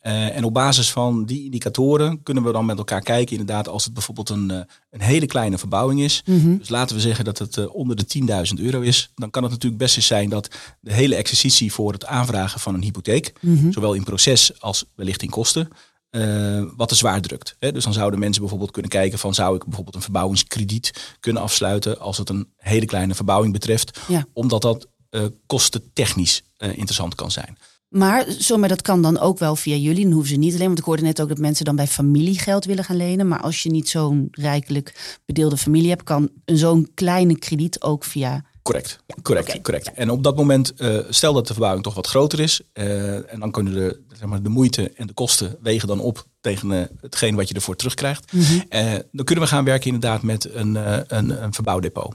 En 0.00 0.44
op 0.44 0.54
basis 0.54 0.90
van 0.90 1.24
die 1.24 1.44
indicatoren 1.44 2.22
kunnen 2.22 2.42
we 2.44 2.52
dan 2.52 2.64
met 2.66 2.78
elkaar 2.78 3.00
kijken, 3.00 3.36
inderdaad, 3.36 3.68
als 3.68 3.84
het 3.84 3.92
bijvoorbeeld 3.92 4.28
een, 4.28 4.50
een 4.90 5.00
hele 5.00 5.26
kleine 5.26 5.58
verbouwing 5.58 6.00
is. 6.00 6.22
Mhm. 6.26 6.56
Dus 6.56 6.68
laten 6.68 6.96
we 6.96 7.02
zeggen 7.02 7.24
dat 7.24 7.38
het 7.38 7.68
onder 7.68 7.96
de 7.96 8.06
10.000 8.06 8.60
euro 8.60 8.80
is. 8.80 9.10
Dan 9.14 9.30
kan 9.30 9.42
het 9.42 9.52
natuurlijk 9.52 9.82
best 9.82 9.96
eens 9.96 10.06
zijn 10.06 10.28
dat 10.28 10.48
de 10.80 10.92
hele 10.92 11.14
exercitie 11.14 11.72
voor 11.72 11.92
het 11.92 12.06
aanvragen 12.06 12.60
van 12.60 12.74
een 12.74 12.82
hypotheek, 12.82 13.32
Mhm. 13.40 13.72
zowel 13.72 13.92
in 13.94 14.04
proces 14.04 14.60
als 14.60 14.84
wellicht 14.94 15.22
in 15.22 15.30
kosten, 15.30 15.68
eh, 16.16 16.62
wat 16.76 16.88
te 16.88 16.94
zwaar 16.94 17.20
drukt. 17.20 17.56
Hè? 17.58 17.72
Dus 17.72 17.84
dan 17.84 17.92
zouden 17.92 18.18
mensen 18.18 18.40
bijvoorbeeld 18.40 18.70
kunnen 18.70 18.90
kijken 18.90 19.18
van 19.18 19.34
zou 19.34 19.54
ik 19.56 19.64
bijvoorbeeld 19.64 19.94
een 19.96 20.02
verbouwingskrediet 20.02 21.14
kunnen 21.20 21.42
afsluiten 21.42 21.98
als 22.00 22.18
het 22.18 22.28
een 22.28 22.48
hele 22.56 22.86
kleine 22.86 23.14
verbouwing 23.14 23.52
betreft, 23.52 23.98
Ja. 24.08 24.26
omdat 24.32 24.62
dat 24.62 24.86
eh 25.10 25.24
kostentechnisch 25.46 26.42
eh, 26.56 26.68
interessant 26.68 27.14
kan 27.14 27.30
zijn. 27.30 27.58
Maar 27.88 28.24
zomaar 28.38 28.68
dat 28.68 28.82
kan 28.82 29.02
dan 29.02 29.18
ook 29.18 29.38
wel 29.38 29.56
via 29.56 29.76
jullie. 29.76 30.02
Dan 30.02 30.12
hoeven 30.12 30.30
ze 30.32 30.36
niet 30.38 30.54
alleen, 30.54 30.66
want 30.66 30.78
ik 30.78 30.84
hoorde 30.84 31.02
net 31.02 31.20
ook 31.20 31.28
dat 31.28 31.38
mensen 31.38 31.64
dan 31.64 31.76
bij 31.76 31.86
familie 31.86 32.38
geld 32.38 32.64
willen 32.64 32.84
gaan 32.84 32.96
lenen. 32.96 33.28
Maar 33.28 33.40
als 33.40 33.62
je 33.62 33.70
niet 33.70 33.88
zo'n 33.88 34.28
rijkelijk 34.30 35.18
bedeelde 35.26 35.56
familie 35.56 35.88
hebt, 35.88 36.02
kan 36.02 36.30
een 36.44 36.56
zo'n 36.56 36.90
kleine 36.94 37.38
krediet 37.38 37.80
ook 37.82 38.04
via. 38.04 38.44
Correct, 38.66 38.98
correct, 39.22 39.60
correct. 39.62 39.92
En 39.94 40.10
op 40.10 40.22
dat 40.22 40.36
moment, 40.36 40.74
eh, 40.74 40.98
stel 41.08 41.32
dat 41.32 41.46
de 41.46 41.52
verbouwing 41.52 41.84
toch 41.84 41.94
wat 41.94 42.06
groter 42.06 42.40
is, 42.40 42.60
eh, 42.72 43.32
en 43.32 43.40
dan 43.40 43.50
kunnen 43.50 43.72
de, 43.72 44.00
zeg 44.08 44.28
maar, 44.28 44.42
de 44.42 44.48
moeite 44.48 44.92
en 44.96 45.06
de 45.06 45.12
kosten 45.12 45.56
wegen 45.62 45.88
dan 45.88 46.00
op 46.00 46.26
tegen 46.40 46.72
eh, 46.72 46.82
hetgeen 47.00 47.34
wat 47.34 47.48
je 47.48 47.54
ervoor 47.54 47.76
terugkrijgt. 47.76 48.32
Eh, 48.68 48.92
dan 49.12 49.24
kunnen 49.24 49.44
we 49.44 49.50
gaan 49.50 49.64
werken 49.64 49.86
inderdaad 49.86 50.22
met 50.22 50.54
een, 50.54 50.74
een, 51.06 51.42
een 51.42 51.52
verbouwdepot. 51.54 52.14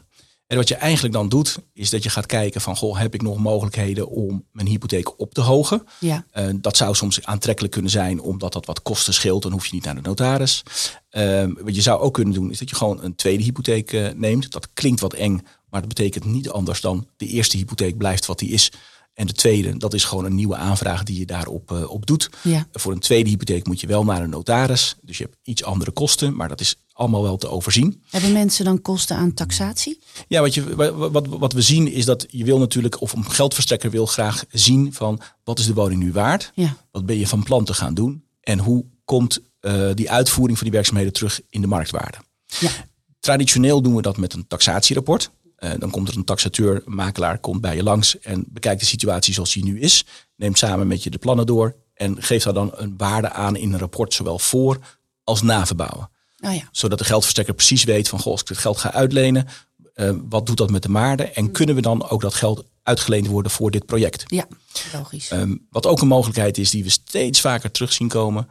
En 0.51 0.57
wat 0.57 0.67
je 0.67 0.75
eigenlijk 0.75 1.13
dan 1.13 1.29
doet, 1.29 1.57
is 1.73 1.89
dat 1.89 2.03
je 2.03 2.09
gaat 2.09 2.25
kijken 2.25 2.61
van, 2.61 2.75
goh, 2.75 2.97
heb 2.97 3.13
ik 3.13 3.21
nog 3.21 3.37
mogelijkheden 3.37 4.07
om 4.07 4.45
mijn 4.51 4.67
hypotheek 4.67 5.19
op 5.19 5.33
te 5.33 5.41
hogen? 5.41 5.83
Ja. 5.99 6.25
Eh, 6.31 6.47
dat 6.55 6.77
zou 6.77 6.95
soms 6.95 7.25
aantrekkelijk 7.25 7.73
kunnen 7.73 7.91
zijn, 7.91 8.21
omdat 8.21 8.53
dat 8.53 8.65
wat 8.65 8.81
kosten 8.81 9.13
scheelt. 9.13 9.43
Dan 9.43 9.51
hoef 9.51 9.65
je 9.65 9.73
niet 9.73 9.83
naar 9.83 9.95
de 9.95 10.01
notaris. 10.01 10.63
Eh, 11.09 11.47
wat 11.59 11.75
je 11.75 11.81
zou 11.81 12.01
ook 12.01 12.13
kunnen 12.13 12.33
doen, 12.33 12.51
is 12.51 12.59
dat 12.59 12.69
je 12.69 12.75
gewoon 12.75 13.03
een 13.03 13.15
tweede 13.15 13.43
hypotheek 13.43 13.93
eh, 13.93 14.07
neemt. 14.15 14.51
Dat 14.51 14.67
klinkt 14.73 14.99
wat 14.99 15.13
eng, 15.13 15.41
maar 15.69 15.79
dat 15.79 15.89
betekent 15.89 16.25
niet 16.25 16.49
anders 16.49 16.81
dan 16.81 17.07
de 17.17 17.27
eerste 17.27 17.57
hypotheek 17.57 17.97
blijft 17.97 18.25
wat 18.25 18.39
die 18.39 18.49
is. 18.49 18.71
En 19.21 19.27
de 19.27 19.33
tweede, 19.33 19.77
dat 19.77 19.93
is 19.93 20.03
gewoon 20.03 20.25
een 20.25 20.35
nieuwe 20.35 20.55
aanvraag 20.55 21.03
die 21.03 21.19
je 21.19 21.25
daarop 21.25 21.71
eh, 21.71 21.89
op 21.89 22.05
doet. 22.05 22.29
Ja. 22.43 22.67
Voor 22.71 22.91
een 22.91 22.99
tweede 22.99 23.29
hypotheek 23.29 23.67
moet 23.67 23.81
je 23.81 23.87
wel 23.87 24.03
naar 24.03 24.21
een 24.21 24.29
notaris. 24.29 24.95
Dus 25.01 25.17
je 25.17 25.23
hebt 25.23 25.37
iets 25.43 25.63
andere 25.63 25.91
kosten, 25.91 26.35
maar 26.35 26.47
dat 26.47 26.59
is 26.59 26.75
allemaal 26.93 27.23
wel 27.23 27.37
te 27.37 27.49
overzien. 27.49 28.03
Hebben 28.09 28.31
mensen 28.31 28.65
dan 28.65 28.81
kosten 28.81 29.15
aan 29.15 29.33
taxatie? 29.33 29.99
Ja, 30.27 30.41
wat, 30.41 30.53
je, 30.53 30.75
wat, 30.75 31.11
wat, 31.11 31.27
wat 31.27 31.53
we 31.53 31.61
zien 31.61 31.91
is 31.91 32.05
dat 32.05 32.25
je 32.29 32.43
wil 32.43 32.59
natuurlijk, 32.59 33.01
of 33.01 33.13
een 33.13 33.31
geldverstrekker 33.31 33.89
wil 33.89 34.05
graag 34.05 34.43
zien 34.51 34.93
van 34.93 35.21
wat 35.43 35.59
is 35.59 35.65
de 35.65 35.73
woning 35.73 36.03
nu 36.03 36.11
waard? 36.11 36.51
Ja. 36.55 36.77
Wat 36.91 37.05
ben 37.05 37.17
je 37.17 37.27
van 37.27 37.43
plan 37.43 37.65
te 37.65 37.73
gaan 37.73 37.93
doen? 37.93 38.23
En 38.39 38.59
hoe 38.59 38.85
komt 39.05 39.39
eh, 39.59 39.89
die 39.93 40.11
uitvoering 40.11 40.57
van 40.57 40.67
die 40.67 40.75
werkzaamheden 40.75 41.13
terug 41.13 41.41
in 41.49 41.61
de 41.61 41.67
marktwaarde? 41.67 42.17
Ja. 42.59 42.69
Traditioneel 43.19 43.81
doen 43.81 43.95
we 43.95 44.01
dat 44.01 44.17
met 44.17 44.33
een 44.33 44.47
taxatierapport. 44.47 45.31
Eh, 45.61 45.71
dan 45.77 45.89
komt 45.89 46.07
er 46.07 46.17
een 46.17 46.23
taxateur, 46.23 46.81
een 46.85 46.95
makelaar, 46.95 47.39
komt 47.39 47.61
bij 47.61 47.75
je 47.75 47.83
langs 47.83 48.19
en 48.19 48.45
bekijkt 48.47 48.79
de 48.79 48.85
situatie 48.85 49.33
zoals 49.33 49.53
die 49.53 49.63
nu 49.63 49.79
is. 49.79 50.05
Neemt 50.35 50.57
samen 50.57 50.87
met 50.87 51.03
je 51.03 51.09
de 51.09 51.17
plannen 51.17 51.45
door 51.45 51.75
en 51.93 52.23
geeft 52.23 52.43
daar 52.43 52.53
dan 52.53 52.71
een 52.75 52.93
waarde 52.97 53.29
aan 53.31 53.55
in 53.55 53.73
een 53.73 53.79
rapport, 53.79 54.13
zowel 54.13 54.39
voor 54.39 54.79
als 55.23 55.41
na 55.41 55.65
verbouwen 55.65 56.09
Oh 56.43 56.55
ja. 56.55 56.69
zodat 56.71 56.97
de 56.97 57.03
geldverstrekker 57.03 57.53
precies 57.53 57.83
weet 57.83 58.09
van 58.09 58.19
goh, 58.19 58.31
als 58.31 58.41
ik 58.41 58.47
dit 58.47 58.57
geld 58.57 58.77
ga 58.77 58.91
uitlenen, 58.91 59.47
eh, 59.93 60.11
wat 60.29 60.45
doet 60.45 60.57
dat 60.57 60.71
met 60.71 60.83
de 60.83 60.91
waarde? 60.91 61.23
En 61.23 61.51
kunnen 61.51 61.75
we 61.75 61.81
dan 61.81 62.09
ook 62.09 62.21
dat 62.21 62.33
geld 62.33 62.65
uitgeleend 62.83 63.27
worden 63.27 63.51
voor 63.51 63.71
dit 63.71 63.85
project? 63.85 64.23
Ja, 64.27 64.47
logisch. 64.93 65.29
Ehm, 65.29 65.55
wat 65.69 65.85
ook 65.85 66.01
een 66.01 66.07
mogelijkheid 66.07 66.57
is 66.57 66.69
die 66.69 66.83
we 66.83 66.89
steeds 66.89 67.41
vaker 67.41 67.71
terug 67.71 67.93
zien 67.93 68.07
komen, 68.07 68.47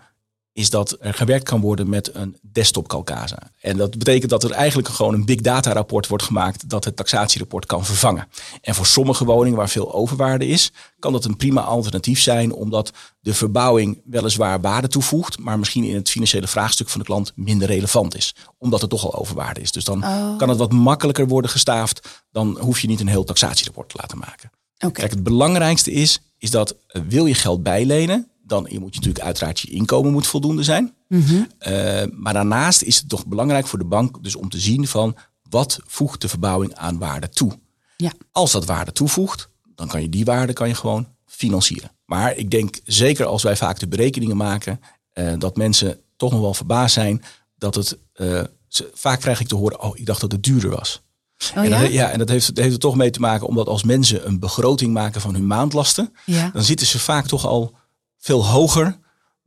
is 0.60 0.70
dat 0.70 0.96
er 1.00 1.14
gewerkt 1.14 1.44
kan 1.44 1.60
worden 1.60 1.88
met 1.88 2.14
een 2.14 2.36
desktop 2.42 2.88
Calcasa. 2.88 3.50
En 3.60 3.76
dat 3.76 3.98
betekent 3.98 4.30
dat 4.30 4.44
er 4.44 4.50
eigenlijk 4.50 4.88
gewoon 4.88 5.14
een 5.14 5.24
big 5.24 5.40
data 5.40 5.72
rapport 5.72 6.06
wordt 6.06 6.24
gemaakt 6.24 6.68
dat 6.68 6.84
het 6.84 6.96
taxatierapport 6.96 7.66
kan 7.66 7.84
vervangen. 7.84 8.28
En 8.62 8.74
voor 8.74 8.86
sommige 8.86 9.24
woningen 9.24 9.58
waar 9.58 9.68
veel 9.68 9.94
overwaarde 9.94 10.46
is, 10.46 10.72
kan 10.98 11.12
dat 11.12 11.24
een 11.24 11.36
prima 11.36 11.60
alternatief 11.60 12.20
zijn, 12.20 12.52
omdat 12.52 12.92
de 13.20 13.34
verbouwing 13.34 14.00
weliswaar 14.04 14.60
waarde 14.60 14.88
toevoegt, 14.88 15.38
maar 15.38 15.58
misschien 15.58 15.84
in 15.84 15.94
het 15.94 16.10
financiële 16.10 16.46
vraagstuk 16.46 16.88
van 16.88 17.00
de 17.00 17.06
klant 17.06 17.32
minder 17.34 17.68
relevant 17.68 18.16
is, 18.16 18.34
omdat 18.58 18.82
er 18.82 18.88
toch 18.88 19.04
al 19.04 19.14
overwaarde 19.14 19.60
is. 19.60 19.72
Dus 19.72 19.84
dan 19.84 20.04
Oh. 20.04 20.38
kan 20.38 20.48
het 20.48 20.58
wat 20.58 20.72
makkelijker 20.72 21.28
worden 21.28 21.50
gestaafd, 21.50 22.08
dan 22.32 22.58
hoef 22.60 22.80
je 22.80 22.86
niet 22.88 23.00
een 23.00 23.08
heel 23.08 23.24
taxatierapport 23.24 23.88
te 23.88 23.96
laten 24.00 24.18
maken. 24.18 24.50
Kijk, 24.92 25.10
het 25.10 25.22
belangrijkste 25.22 25.92
is, 25.92 26.20
is 26.38 26.50
dat 26.50 26.76
eh, 26.86 27.02
wil 27.08 27.26
je 27.26 27.34
geld 27.34 27.62
bijlenen, 27.62 28.28
dan 28.50 28.62
moet 28.62 28.70
je 28.72 28.78
natuurlijk 29.00 29.24
uiteraard 29.24 29.60
je 29.60 29.70
inkomen 29.70 30.12
moet 30.12 30.26
voldoende 30.26 30.62
zijn. 30.62 30.94
Mhm. 31.08 31.42
Eh, 31.58 32.02
maar 32.12 32.32
daarnaast 32.32 32.82
is 32.82 32.96
het 32.98 33.08
toch 33.08 33.26
belangrijk 33.26 33.66
voor 33.66 33.78
de 33.78 33.84
bank 33.84 34.22
dus 34.22 34.36
om 34.36 34.48
te 34.48 34.58
zien 34.58 34.86
van 34.86 35.16
wat 35.50 35.78
voegt 35.86 36.20
de 36.20 36.28
verbouwing 36.28 36.74
aan 36.74 36.98
waarde 36.98 37.28
toe. 37.28 37.58
Ja. 37.96 38.12
Als 38.32 38.52
dat 38.52 38.64
waarde 38.64 38.92
toevoegt, 38.92 39.48
dan 39.74 39.88
kan 39.88 40.02
je 40.02 40.08
die 40.08 40.24
waarde 40.24 40.52
kan 40.52 40.68
je 40.68 40.74
gewoon 40.74 41.08
financieren. 41.26 41.90
Maar 42.04 42.36
ik 42.36 42.50
denk 42.50 42.78
zeker 42.84 43.26
als 43.26 43.42
wij 43.42 43.56
vaak 43.56 43.78
de 43.78 43.88
berekeningen 43.88 44.36
maken, 44.36 44.80
eh, 45.12 45.32
dat 45.38 45.56
mensen 45.56 45.98
toch 46.16 46.30
nog 46.32 46.40
wel 46.40 46.54
verbaasd 46.54 46.94
zijn 46.94 47.22
dat 47.58 47.74
het. 47.74 47.98
eh, 48.12 48.42
ze- 48.68 48.90
vaak 48.94 49.20
krijg 49.20 49.40
ik 49.40 49.46
te 49.48 49.54
horen, 49.56 49.80
oh, 49.82 49.98
ik 49.98 50.06
dacht 50.06 50.20
dat 50.20 50.32
het 50.32 50.42
duurder 50.42 50.70
was. 50.70 51.02
Oh 51.50 51.62
en, 51.62 51.68
ja? 51.68 51.80
dat, 51.80 51.92
ja, 51.92 52.10
en 52.10 52.18
dat 52.18 52.28
heeft, 52.28 52.46
dat 52.46 52.56
heeft 52.64 52.74
er 52.74 52.80
toch 52.80 52.96
mee 52.96 53.10
te 53.10 53.20
maken 53.20 53.46
omdat 53.46 53.66
als 53.66 53.82
mensen 53.84 54.26
een 54.26 54.38
begroting 54.38 54.92
maken 54.92 55.20
van 55.20 55.34
hun 55.34 55.46
maandlasten, 55.46 56.12
Ja. 56.26 56.50
dan 56.52 56.62
zitten 56.62 56.86
ze 56.86 56.98
vaak 56.98 57.26
toch 57.26 57.46
al 57.46 57.74
veel 58.20 58.46
hoger 58.46 58.98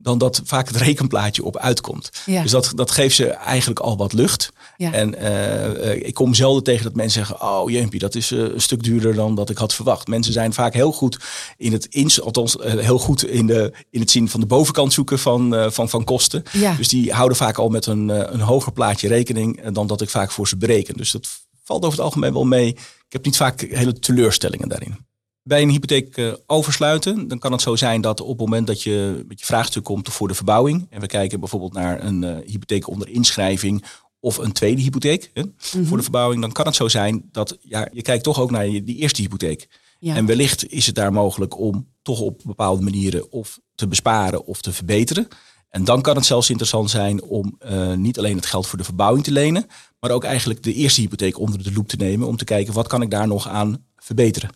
dan 0.04 0.18
dat 0.18 0.40
vaak 0.44 0.68
het 0.68 0.76
rekenplaatje 0.76 1.44
op 1.44 1.56
uitkomt. 1.56 2.10
Ja. 2.26 2.42
Dus 2.42 2.50
dat, 2.50 2.72
dat 2.74 2.90
geeft 2.90 3.16
ze 3.16 3.26
eigenlijk 3.26 3.80
al 3.80 3.96
wat 3.96 4.12
lucht. 4.12 4.52
Ja. 4.76 4.92
En 4.92 5.14
eh, 5.14 5.90
eh, 5.90 6.06
ik 6.06 6.14
kom 6.14 6.34
zelden 6.34 6.62
tegen 6.62 6.84
dat 6.84 6.94
mensen 6.94 7.26
zeggen, 7.26 7.48
oh 7.48 7.70
jempie, 7.70 7.98
dat 7.98 8.14
is 8.14 8.30
eh, 8.30 8.38
een 8.38 8.60
stuk 8.60 8.82
duurder 8.82 9.14
dan 9.14 9.34
dat 9.34 9.50
ik 9.50 9.58
had 9.58 9.74
verwacht. 9.74 10.08
Mensen 10.08 10.32
zijn 10.32 10.52
vaak 10.52 10.74
heel 10.74 10.92
goed 10.92 11.18
in 11.56 11.72
het 11.72 11.84
ins, 11.84 12.20
althans 12.20 12.56
heel 12.60 12.98
goed 12.98 13.24
in, 13.24 13.46
de, 13.46 13.72
in 13.90 14.00
het 14.00 14.10
zien 14.10 14.28
van 14.28 14.40
de 14.40 14.46
bovenkant 14.46 14.92
zoeken 14.92 15.18
van, 15.18 15.72
van, 15.72 15.88
van 15.88 16.04
kosten. 16.04 16.42
Ja. 16.52 16.74
Dus 16.74 16.88
die 16.88 17.12
houden 17.12 17.36
vaak 17.36 17.58
al 17.58 17.68
met 17.68 17.86
een, 17.86 18.08
een 18.08 18.40
hoger 18.40 18.72
plaatje 18.72 19.08
rekening 19.08 19.68
dan 19.70 19.86
dat 19.86 20.00
ik 20.00 20.10
vaak 20.10 20.30
voor 20.30 20.48
ze 20.48 20.56
bereken. 20.56 20.96
Dus 20.96 21.10
dat 21.10 21.28
valt 21.64 21.84
over 21.84 21.96
het 21.96 22.06
algemeen 22.06 22.32
wel 22.32 22.44
mee. 22.44 22.68
Ik 22.68 23.12
heb 23.12 23.24
niet 23.24 23.36
vaak 23.36 23.60
hele 23.60 23.98
teleurstellingen 23.98 24.68
daarin. 24.68 25.06
Bij 25.46 25.62
een 25.62 25.70
hypotheek 25.70 26.16
eh, 26.16 26.32
oversluiten, 26.46 27.28
dan 27.28 27.38
kan 27.38 27.52
het 27.52 27.62
zo 27.62 27.76
zijn 27.76 28.00
dat 28.00 28.20
op 28.20 28.28
het 28.28 28.38
moment 28.38 28.66
dat 28.66 28.82
je 28.82 29.24
met 29.28 29.40
je 29.40 29.46
vraagstuk 29.46 29.84
komt 29.84 30.08
voor 30.08 30.28
de 30.28 30.34
verbouwing, 30.34 30.86
en 30.90 31.00
we 31.00 31.06
kijken 31.06 31.40
bijvoorbeeld 31.40 31.72
naar 31.72 32.04
een 32.04 32.24
eh, 32.24 32.36
hypotheek 32.46 32.88
onder 32.88 33.08
inschrijving 33.08 33.84
of 34.20 34.36
een 34.36 34.52
tweede 34.52 34.82
hypotheek 34.82 35.30
hè, 35.34 35.42
voor 35.58 35.96
de 35.96 36.02
verbouwing, 36.02 36.40
dan 36.40 36.52
kan 36.52 36.66
het 36.66 36.74
zo 36.74 36.88
zijn 36.88 37.28
dat 37.32 37.58
ja, 37.60 37.88
je 37.92 38.02
kijkt 38.02 38.24
toch 38.24 38.40
ook 38.40 38.50
naar 38.50 38.68
je, 38.68 38.84
die 38.84 38.96
eerste 38.96 39.22
hypotheek. 39.22 39.68
Ja. 39.98 40.16
En 40.16 40.26
wellicht 40.26 40.70
is 40.70 40.86
het 40.86 40.94
daar 40.94 41.12
mogelijk 41.12 41.58
om 41.58 41.88
toch 42.02 42.20
op 42.20 42.40
bepaalde 42.44 42.82
manieren 42.82 43.32
of 43.32 43.60
te 43.74 43.88
besparen 43.88 44.46
of 44.46 44.60
te 44.60 44.72
verbeteren. 44.72 45.28
En 45.68 45.84
dan 45.84 46.02
kan 46.02 46.16
het 46.16 46.26
zelfs 46.26 46.50
interessant 46.50 46.90
zijn 46.90 47.22
om 47.22 47.56
eh, 47.58 47.92
niet 47.92 48.18
alleen 48.18 48.36
het 48.36 48.46
geld 48.46 48.66
voor 48.66 48.78
de 48.78 48.84
verbouwing 48.84 49.24
te 49.24 49.32
lenen, 49.32 49.66
maar 50.00 50.10
ook 50.10 50.24
eigenlijk 50.24 50.62
de 50.62 50.74
eerste 50.74 51.00
hypotheek 51.00 51.38
onder 51.38 51.62
de 51.62 51.72
loep 51.72 51.88
te 51.88 51.96
nemen 51.96 52.28
om 52.28 52.36
te 52.36 52.44
kijken 52.44 52.74
wat 52.74 52.86
kan 52.86 53.02
ik 53.02 53.10
daar 53.10 53.26
nog 53.26 53.48
aan 53.48 53.84
verbeteren. 54.04 54.50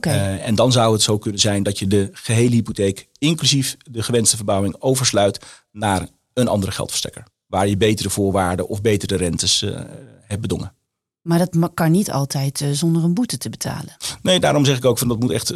Eh, 0.00 0.46
en 0.46 0.54
dan 0.54 0.72
zou 0.72 0.92
het 0.92 1.02
zo 1.02 1.18
kunnen 1.18 1.40
zijn 1.40 1.62
dat 1.62 1.78
je 1.78 1.86
de 1.86 2.08
gehele 2.12 2.54
hypotheek, 2.54 3.08
inclusief 3.18 3.76
de 3.90 4.02
gewenste 4.02 4.36
verbouwing, 4.36 4.76
oversluit 4.78 5.38
naar 5.72 6.06
een 6.34 6.48
andere 6.48 6.72
geldverstrekker. 6.72 7.24
Waar 7.46 7.68
je 7.68 7.76
betere 7.76 8.10
voorwaarden 8.10 8.68
of 8.68 8.80
betere 8.82 9.16
rentes 9.16 9.62
eh, 9.62 9.80
hebt 10.22 10.40
bedongen. 10.40 10.72
maar 11.22 11.38
dat 11.38 11.70
kan 11.74 11.90
niet 11.90 12.10
altijd 12.10 12.60
eh, 12.60 12.70
zonder 12.70 13.04
een 13.04 13.14
boete 13.14 13.38
te 13.38 13.48
betalen. 13.50 13.96
Nee, 14.22 14.40
daarom 14.40 14.64
zeg 14.64 14.76
ik 14.76 14.84
ook 14.84 14.98
van 14.98 15.08
dat 15.08 15.20
moet 15.20 15.30
echt. 15.30 15.48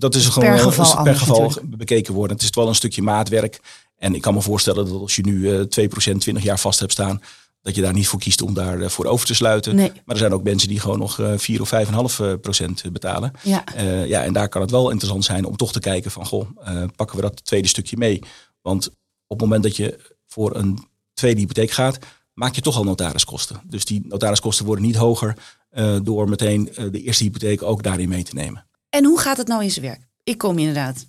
dat 0.00 0.14
is 0.14 0.26
gewoon 0.26 0.48
Per 0.48 0.58
wel- 0.58 0.68
geval 0.68 0.86
per 0.90 0.96
anders 0.98 1.18
geval 1.18 1.40
natuurlijk. 1.42 1.76
bekeken 1.76 2.14
worden. 2.14 2.36
Het 2.36 2.44
is 2.44 2.50
wel 2.54 2.68
een 2.68 2.74
stukje 2.74 3.02
maatwerk. 3.02 3.60
En 3.96 4.14
ik 4.14 4.20
kan 4.20 4.34
me 4.34 4.40
voorstellen 4.42 4.84
dat 4.84 5.00
als 5.00 5.16
je 5.16 5.22
nu 5.22 5.54
eh 5.54 5.60
2% 5.60 6.20
20 6.20 6.42
jaar 6.42 6.58
vast 6.58 6.80
hebt 6.80 6.92
staan, 6.92 7.20
dat 7.60 7.74
je 7.74 7.82
daar 7.82 7.92
niet 7.92 8.08
voor 8.08 8.18
kiest 8.18 8.42
om 8.42 8.54
daarvoor 8.54 8.90
voor 8.90 9.04
over 9.04 9.26
te 9.26 9.34
sluiten. 9.34 9.74
Nee. 9.74 9.92
Maar 10.04 10.14
er 10.14 10.16
zijn 10.16 10.32
ook 10.32 10.42
mensen 10.42 10.68
die 10.68 10.80
gewoon 10.80 10.98
nog 10.98 11.20
eh 11.20 11.32
4 11.36 11.60
of 11.60 11.70
5,5 11.70 12.40
procent 12.40 12.92
betalen. 12.92 13.32
Ja. 13.42 13.64
Eh, 13.64 14.06
ja, 14.06 14.24
en 14.24 14.32
daar 14.32 14.48
kan 14.48 14.60
het 14.60 14.70
wel 14.70 14.90
interessant 14.90 15.24
zijn 15.24 15.44
om 15.44 15.56
toch 15.56 15.72
te 15.72 15.80
kijken 15.80 16.10
van, 16.10 16.26
goh, 16.26 16.48
eh, 16.60 16.82
pakken 16.96 17.16
we 17.16 17.22
dat 17.22 17.44
tweede 17.44 17.68
stukje 17.68 17.96
mee? 17.96 18.22
Want 18.62 18.86
op 19.26 19.40
het 19.40 19.40
moment 19.40 19.62
dat 19.62 19.76
je 19.76 20.16
voor 20.26 20.56
een 20.56 20.78
tweede 21.14 21.40
hypotheek 21.40 21.70
gaat, 21.70 21.98
maak 22.38 22.54
je 22.54 22.60
toch 22.60 22.76
al 22.76 22.84
notariskosten. 22.84 23.60
Dus 23.64 23.84
die 23.84 24.06
notariskosten 24.06 24.66
worden 24.66 24.84
niet 24.84 24.96
hoger 24.96 25.36
eh, 25.70 25.96
door 26.02 26.28
meteen 26.28 26.74
eh, 26.74 26.84
de 26.90 27.02
eerste 27.02 27.24
hypotheek 27.24 27.62
ook 27.62 27.82
daarin 27.82 28.08
mee 28.08 28.22
te 28.22 28.34
nemen. 28.34 28.66
En 28.88 29.04
hoe 29.04 29.20
gaat 29.20 29.36
het 29.36 29.48
nou 29.48 29.62
in 29.62 29.70
zijn 29.70 29.84
werk? 29.84 30.08
Ik 30.22 30.38
kom 30.38 30.58
inderdaad 30.58 31.06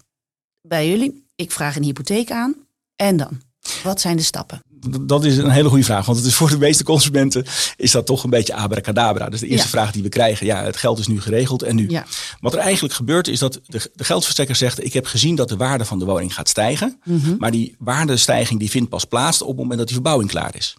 bij 0.61 0.89
jullie. 0.89 1.25
Ik 1.35 1.51
vraag 1.51 1.75
een 1.75 1.83
hypotheek 1.83 2.31
aan. 2.31 2.55
En 2.95 3.17
dan? 3.17 3.41
Wat 3.83 4.01
zijn 4.01 4.17
de 4.17 4.23
stappen? 4.23 4.61
Dat 5.01 5.25
is 5.25 5.37
een 5.37 5.49
hele 5.49 5.69
goede 5.69 5.83
vraag, 5.83 6.05
want 6.05 6.17
het 6.17 6.27
is 6.27 6.35
voor 6.35 6.49
de 6.49 6.57
meeste 6.57 6.83
consumenten 6.83 7.45
is 7.77 7.91
dat 7.91 8.05
toch 8.05 8.23
een 8.23 8.29
beetje 8.29 8.53
abracadabra. 8.55 9.29
Dus 9.29 9.39
de 9.39 9.47
eerste 9.47 9.65
Ja. 9.65 9.71
vraag 9.71 9.91
die 9.91 10.03
we 10.03 10.09
krijgen, 10.09 10.45
ja, 10.45 10.63
het 10.63 10.77
geld 10.77 10.99
is 10.99 11.07
nu 11.07 11.21
geregeld 11.21 11.61
en 11.63 11.75
nu. 11.75 11.89
Ja. 11.89 12.05
Wat 12.39 12.53
er 12.53 12.59
eigenlijk 12.59 12.93
gebeurt 12.93 13.27
is 13.27 13.39
dat 13.39 13.59
de, 13.65 13.91
de 13.95 14.03
geldverstrekker 14.03 14.55
zegt, 14.55 14.83
ik 14.83 14.93
heb 14.93 15.05
gezien 15.05 15.35
dat 15.35 15.49
de 15.49 15.57
waarde 15.57 15.85
van 15.85 15.99
de 15.99 16.05
woning 16.05 16.33
gaat 16.33 16.49
stijgen, 16.49 16.99
Mhm. 17.03 17.35
maar 17.37 17.51
die 17.51 17.75
waardestijging 17.79 18.59
die 18.59 18.69
vindt 18.69 18.89
pas 18.89 19.05
plaats 19.05 19.41
op 19.41 19.47
het 19.47 19.57
moment 19.57 19.77
dat 19.77 19.85
die 19.87 19.95
verbouwing 19.95 20.29
klaar 20.29 20.55
is. 20.55 20.75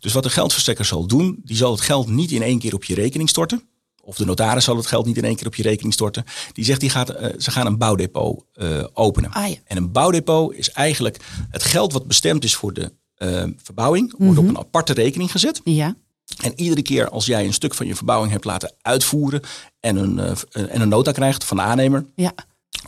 Dus 0.00 0.12
wat 0.12 0.22
de 0.22 0.30
geldverstrekker 0.30 0.84
zal 0.84 1.06
doen, 1.06 1.40
die 1.44 1.56
zal 1.56 1.70
het 1.72 1.80
geld 1.80 2.08
niet 2.08 2.30
in 2.30 2.42
één 2.42 2.58
keer 2.58 2.74
op 2.74 2.84
je 2.84 2.94
rekening 2.94 3.28
storten. 3.28 3.68
Of 4.10 4.16
de 4.16 4.24
notaris 4.24 4.64
zal 4.64 4.76
het 4.76 4.86
geld 4.86 5.06
niet 5.06 5.16
in 5.16 5.24
één 5.24 5.36
keer 5.36 5.46
op 5.46 5.54
je 5.54 5.62
rekening 5.62 5.92
storten. 5.92 6.24
Die 6.52 6.64
zegt, 6.64 6.80
die 6.80 6.90
gaat, 6.90 7.08
eh, 7.08 7.28
ze 7.38 7.50
gaan 7.50 7.66
een 7.66 7.78
bouwdepot 7.78 8.44
eh, 8.52 8.84
openen. 8.92 9.30
Ah 9.30 9.48
ja. 9.48 9.56
En 9.64 9.76
een 9.76 9.92
bouwdepot 9.92 10.54
is 10.54 10.70
eigenlijk 10.70 11.16
het 11.50 11.62
geld 11.62 11.92
wat 11.92 12.06
bestemd 12.06 12.44
is 12.44 12.54
voor 12.54 12.72
de 12.72 12.92
eh, 13.14 13.44
verbouwing. 13.62 14.14
Wordt 14.18 14.38
op 14.38 14.48
een 14.48 14.58
aparte 14.58 14.92
rekening 14.92 15.30
gezet. 15.30 15.60
Ja. 15.64 15.94
En 16.42 16.52
iedere 16.56 16.82
keer 16.82 17.08
als 17.08 17.26
jij 17.26 17.44
een 17.44 17.52
stuk 17.52 17.74
van 17.74 17.86
je 17.86 17.94
verbouwing 17.94 18.32
hebt 18.32 18.44
laten 18.44 18.72
uitvoeren. 18.82 19.40
En 19.80 19.96
een, 19.96 20.18
en 20.52 20.80
een 20.80 20.88
nota 20.88 21.12
krijgt 21.12 21.44
van 21.44 21.56
de 21.56 21.62
aannemer. 21.62 22.04
Ja. 22.14 22.32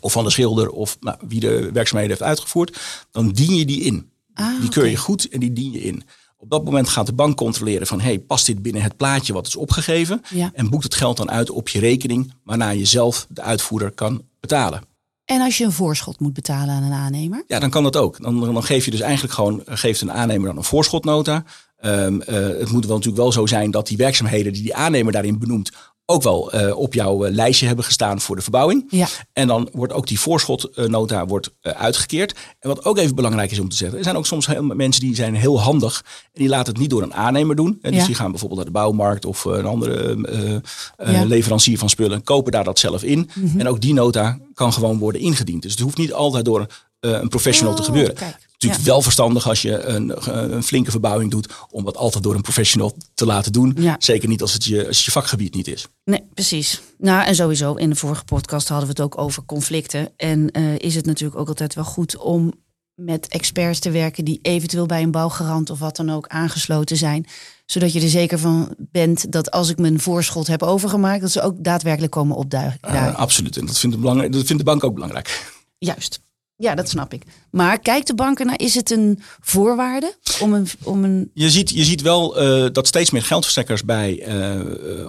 Of 0.00 0.12
van 0.12 0.25
de 0.25 0.31
schilder 0.31 0.71
of 0.71 0.97
nou, 1.00 1.17
wie 1.29 1.41
de 1.41 1.71
werkzaamheden 1.73 2.17
heeft 2.17 2.29
uitgevoerd. 2.31 2.79
Dan 3.11 3.29
dien 3.29 3.55
je 3.55 3.64
die 3.64 3.81
in. 3.81 4.11
Ah, 4.35 4.61
die 4.61 4.71
keur 4.71 4.87
je 4.87 4.97
goed 4.97 5.29
en 5.29 5.41
die 5.41 5.52
dien 5.52 5.73
je 5.73 5.83
in. 5.83 6.02
Op 6.42 6.50
dat 6.50 6.64
moment 6.64 6.88
gaat 6.88 7.06
de 7.06 7.12
bank 7.12 7.37
controleren 7.37 7.87
van... 7.87 8.00
hey, 8.00 8.18
past 8.18 8.46
dit 8.46 8.62
binnen 8.62 8.82
het 8.82 8.96
plaatje 8.96 9.32
wat 9.32 9.46
is 9.46 9.56
opgegeven? 9.56 10.22
Ja. 10.30 10.50
En 10.54 10.70
boekt 10.70 10.84
het 10.84 10.94
geld 10.94 11.16
dan 11.16 11.30
uit 11.30 11.50
op 11.50 11.68
je 11.68 11.78
rekening... 11.78 12.32
waarna 12.44 12.70
je 12.70 12.84
zelf 12.84 13.26
de 13.28 13.42
uitvoerder 13.42 13.90
kan 13.90 14.22
betalen. 14.40 14.82
En 15.25 15.40
als 15.40 15.58
je 15.58 15.64
een 15.64 15.72
voorschot 15.72 16.20
moet 16.20 16.32
betalen 16.32 16.75
aan 16.75 16.82
een 16.82 16.92
aannemer? 16.92 17.44
Ja, 17.46 17.58
dan 17.58 17.70
kan 17.70 17.82
dat 17.82 17.96
ook. 17.96 18.22
Dan, 18.22 18.40
dan 18.40 18.64
geef 18.64 18.84
je 18.84 18.90
dus 18.90 19.00
eigenlijk 19.00 19.34
gewoon... 19.34 19.62
geeft 19.64 20.00
een 20.00 20.12
aannemer 20.12 20.49
dan 20.49 20.56
een 20.56 20.64
voorschotnota. 20.64 21.44
Ehm, 21.76 22.20
eh, 22.20 22.34
het 22.34 22.70
moet 22.70 22.87
wel 22.87 22.96
natuurlijk 22.96 23.22
wel 23.22 23.32
zo 23.32 23.46
zijn 23.46 23.70
dat 23.70 23.87
die 23.87 23.96
werkzaamheden... 23.96 24.52
die 24.52 24.62
die 24.62 24.75
aannemer 24.75 25.12
daarin 25.12 25.38
benoemt... 25.38 25.72
ook 26.12 26.23
wel 26.23 26.52
eh, 26.52 26.76
op 26.76 26.95
jouw 26.95 27.25
eh, 27.25 27.33
lijstje 27.35 27.66
hebben 27.66 27.85
gestaan 27.85 28.21
voor 28.21 28.37
de 28.37 28.42
verbouwing. 28.42 28.85
Ja. 28.88 29.07
En 29.33 29.47
dan 29.47 29.69
wordt 29.73 29.92
ook 29.92 30.07
die 30.07 30.21
voorschotnota 30.21 31.26
wordt, 31.26 31.50
eh, 31.61 31.73
uitgekeerd. 31.73 32.35
En 32.61 32.69
wat 32.69 32.85
ook 32.85 32.99
even 32.99 33.14
belangrijk 33.14 33.50
is 33.50 33.59
om 33.59 33.69
te 33.69 33.76
zeggen, 33.76 33.99
er 33.99 34.04
zijn 34.04 34.16
ook 34.16 34.26
soms 34.26 34.47
heel, 34.47 34.62
mensen 34.62 35.00
die 35.00 35.14
zijn 35.14 35.35
heel 35.35 35.61
handig 35.61 36.04
en 36.33 36.40
die 36.40 36.49
laten 36.49 36.73
het 36.73 36.81
niet 36.83 36.90
door 36.90 37.02
een 37.02 37.14
aannemer 37.14 37.57
doen. 37.57 37.78
Hè, 37.83 37.90
dus 37.90 38.00
Ja. 38.00 38.07
die 38.07 38.14
gaan 38.14 38.31
bijvoorbeeld 38.31 38.61
naar 38.61 38.73
de 38.73 38.78
bouwmarkt 38.78 39.25
of 39.25 39.45
een 39.45 39.66
andere 39.66 40.61
Ja. 41.04 41.25
leverancier 41.25 41.78
van 41.78 41.88
spullen, 41.90 42.23
kopen 42.23 42.52
daar 42.52 42.64
dat 42.64 42.78
zelf 42.78 43.02
in. 43.02 43.31
Mhm. 43.35 43.61
En 43.61 43.69
ook 43.69 43.81
die 43.81 43.95
nota 43.95 44.38
kan 44.54 44.73
gewoon 44.73 44.99
worden 44.99 45.21
ingediend. 45.21 45.62
Dus 45.62 45.71
het 45.73 45.81
hoeft 45.81 45.97
niet 45.97 46.12
altijd 46.12 46.45
door 46.45 46.66
een 47.00 47.28
professional 47.28 47.75
te 47.75 47.81
Oh, 47.81 47.87
gebeuren. 47.87 48.14
kijk. 48.14 48.50
Natuurlijk 48.62 48.87
Ja. 48.88 48.92
wel 48.92 49.02
verstandig 49.02 49.49
als 49.49 49.62
je 49.62 49.83
een, 49.83 50.12
een 50.54 50.62
flinke 50.62 50.90
verbouwing 50.90 51.31
doet, 51.31 51.52
om 51.71 51.85
dat 51.85 51.97
altijd 51.97 52.25
door 52.25 52.35
een 52.35 52.42
professional 52.42 52.97
te 53.14 53.26
laten 53.26 53.52
doen. 53.52 53.76
Ja. 53.78 53.97
Zeker 53.99 54.28
niet 54.28 54.42
als 54.42 54.52
het, 54.52 54.64
je, 54.64 54.87
als 54.87 54.97
het 54.97 55.04
je 55.04 55.11
vakgebied 55.11 55.54
niet 55.54 55.69
is. 55.69 55.87
Nee, 56.04 56.23
precies. 56.35 56.81
Nou, 56.99 57.26
en 57.26 57.35
sowieso, 57.35 57.75
in 57.75 57.90
de 57.90 57.97
vorige 57.97 58.25
podcast 58.25 58.69
hadden 58.69 58.87
we 58.87 58.92
het 58.92 59.02
ook 59.02 59.19
over 59.19 59.45
conflicten. 59.45 60.09
En 60.16 60.50
eh, 60.50 60.78
is 60.78 60.95
het 60.95 61.07
natuurlijk 61.07 61.40
ook 61.40 61.49
altijd 61.49 61.75
wel 61.75 61.85
goed 61.85 62.16
om 62.16 62.52
met 62.95 63.28
experts 63.28 63.78
te 63.78 63.90
werken 63.90 64.25
die 64.25 64.38
eventueel 64.42 64.87
bij 64.87 65.02
een 65.02 65.11
bouwgarant 65.11 65.71
of 65.71 65.78
wat 65.78 65.97
dan 65.97 66.11
ook 66.11 66.26
aangesloten 66.26 66.97
zijn. 66.97 67.26
Zodat 67.66 67.92
je 67.92 68.00
er 68.00 68.09
zeker 68.09 68.38
van 68.38 68.75
bent 68.78 69.33
dat 69.33 69.50
als 69.50 69.69
ik 69.69 69.78
mijn 69.78 70.00
voorschot 70.00 70.47
heb 70.47 70.62
overgemaakt, 70.62 71.21
dat 71.21 71.31
ze 71.31 71.42
ook 71.42 71.54
daadwerkelijk 71.64 72.12
komen 72.12 72.37
opduiken. 72.37 72.88
Eh, 72.88 73.14
absoluut. 73.14 73.57
En 73.57 73.66
dat 73.66 73.78
vindt, 73.78 73.95
de 73.97 74.00
belangrijk, 74.02 74.33
dat 74.33 74.47
vindt 74.47 74.59
de 74.64 74.71
bank 74.71 74.85
ook 74.85 74.95
belangrijk. 74.95 75.52
Juist. 75.78 76.21
Ja, 76.62 76.75
dat 76.75 76.88
snap 76.88 77.12
ik. 77.12 77.23
Maar 77.50 77.78
kijkt 77.78 78.07
de 78.07 78.14
bank 78.14 78.38
ernaar, 78.38 78.59
is 78.59 78.75
het 78.75 78.90
een 78.90 79.23
voorwaarde 79.40 80.14
om 80.40 80.52
een, 80.52 80.66
om 80.83 81.04
een 81.04 81.31
Je 81.35 81.50
ziet, 81.50 81.71
je 81.71 81.85
ziet 81.85 82.02
wel 82.02 82.38
eh, 82.38 82.66
dat 82.73 82.87
steeds 82.87 83.11
meer 83.11 83.23
geldverstrekkers 83.23 83.85
bij 83.85 84.23
eh, 84.23 84.61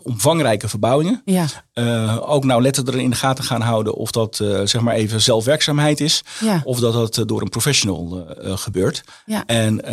omvangrijke 0.03 0.69
verbouwingen 0.69 1.21
ja, 1.25 1.45
eh, 1.73 2.17
ook 2.29 2.43
nauwlettender 2.43 2.99
in 2.99 3.09
de 3.09 3.15
gaten 3.15 3.43
gaan 3.43 3.61
houden 3.61 3.93
of 3.93 4.11
dat 4.11 4.35
zeg 4.63 4.81
maar 4.81 4.95
even 4.95 5.21
zelfwerkzaamheid 5.21 5.99
is. 5.99 6.23
Ja. 6.39 6.61
Of 6.63 6.79
dat 6.79 7.13
dat 7.13 7.27
door 7.27 7.41
een 7.41 7.49
professional 7.49 8.27
gebeurt. 8.37 9.03
Ja. 9.25 9.45
En 9.45 9.85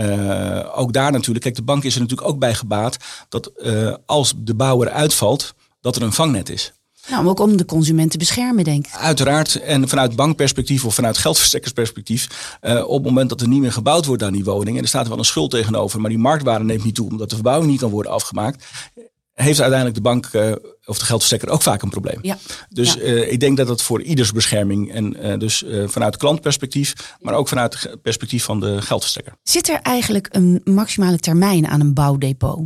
ook 0.73 0.93
daar 0.93 1.13
natuurlijk, 1.13 1.45
kijk 1.45 1.57
de 1.57 1.63
bank 1.63 1.85
is 1.85 1.95
er 1.95 2.01
natuurlijk 2.01 2.29
ook 2.29 2.39
bij 2.39 2.55
gebaat 2.55 2.97
dat 3.29 3.53
als 4.07 4.35
de 4.37 4.55
bouwer 4.55 4.91
uitvalt, 4.91 5.55
dat 5.81 5.97
er 5.97 6.03
een 6.03 6.13
vangnet 6.13 6.49
is. 6.49 6.73
Nou, 7.11 7.23
maar 7.23 7.31
ook 7.31 7.41
om 7.41 7.57
de 7.57 7.65
consument 7.65 8.11
te 8.11 8.19
beschermen, 8.19 8.65
denk 8.65 8.87
ik. 8.87 8.93
Uiteraard, 8.95 9.55
en 9.55 9.89
vanuit 9.89 10.17
bankperspectief 10.17 10.85
of 10.85 10.95
vanuit 10.95 11.19
geldverstrekkersperspectief, 11.19 12.57
eh, 12.61 12.85
op 12.89 12.95
het 12.97 13.05
moment 13.05 13.29
dat 13.29 13.41
er 13.41 13.49
niet 13.49 13.61
meer 13.61 13.73
gebouwd 13.73 14.07
wordt 14.07 14.23
aan 14.23 14.33
die 14.33 14.45
woning 14.45 14.77
en 14.77 14.83
er 14.83 14.89
staat 14.89 15.03
er 15.03 15.09
wel 15.09 15.19
een 15.19 15.25
schuld 15.25 15.51
tegenover, 15.51 16.01
maar 16.01 16.11
die 16.11 16.19
marktwaarde 16.19 16.65
neemt 16.65 16.85
niet 16.85 16.95
toe 16.95 17.09
omdat 17.11 17.29
de 17.29 17.35
verbouwing 17.35 17.71
niet 17.71 17.81
kan 17.81 17.91
worden 17.91 18.13
afgemaakt, 18.13 18.65
heeft 19.33 19.61
uiteindelijk 19.61 19.95
de 19.97 20.03
bank 20.03 20.27
eh, 20.27 20.53
of 20.85 20.99
de 20.99 21.05
geldverstrekker 21.05 21.49
ook 21.49 21.63
vaak 21.63 21.83
een 21.83 21.91
probleem. 21.91 22.19
Ja. 22.23 22.39
Dus 22.69 22.93
Ja. 22.95 23.01
eh, 23.01 23.33
ik 23.33 23.41
denk 23.41 23.57
dat 23.57 23.67
dat 23.67 23.83
voor 23.83 24.03
ieders 24.03 24.33
bescherming 24.33 24.93
en 24.93 25.39
dus 25.39 25.65
vanuit 25.87 26.17
klantperspectief, 26.17 27.17
maar 27.21 27.35
ook 27.35 27.49
vanuit 27.49 27.83
het 27.83 28.03
perspectief 28.03 28.45
van 28.45 28.61
de 28.61 28.83
geldverstrekker. 28.83 29.33
Zit 29.43 29.69
er 29.69 29.81
eigenlijk 29.83 30.29
een 30.33 30.61
maximale 30.65 31.19
termijn 31.19 31.67
aan 31.67 31.81
een 31.81 31.95
bouwdepot? 31.95 32.61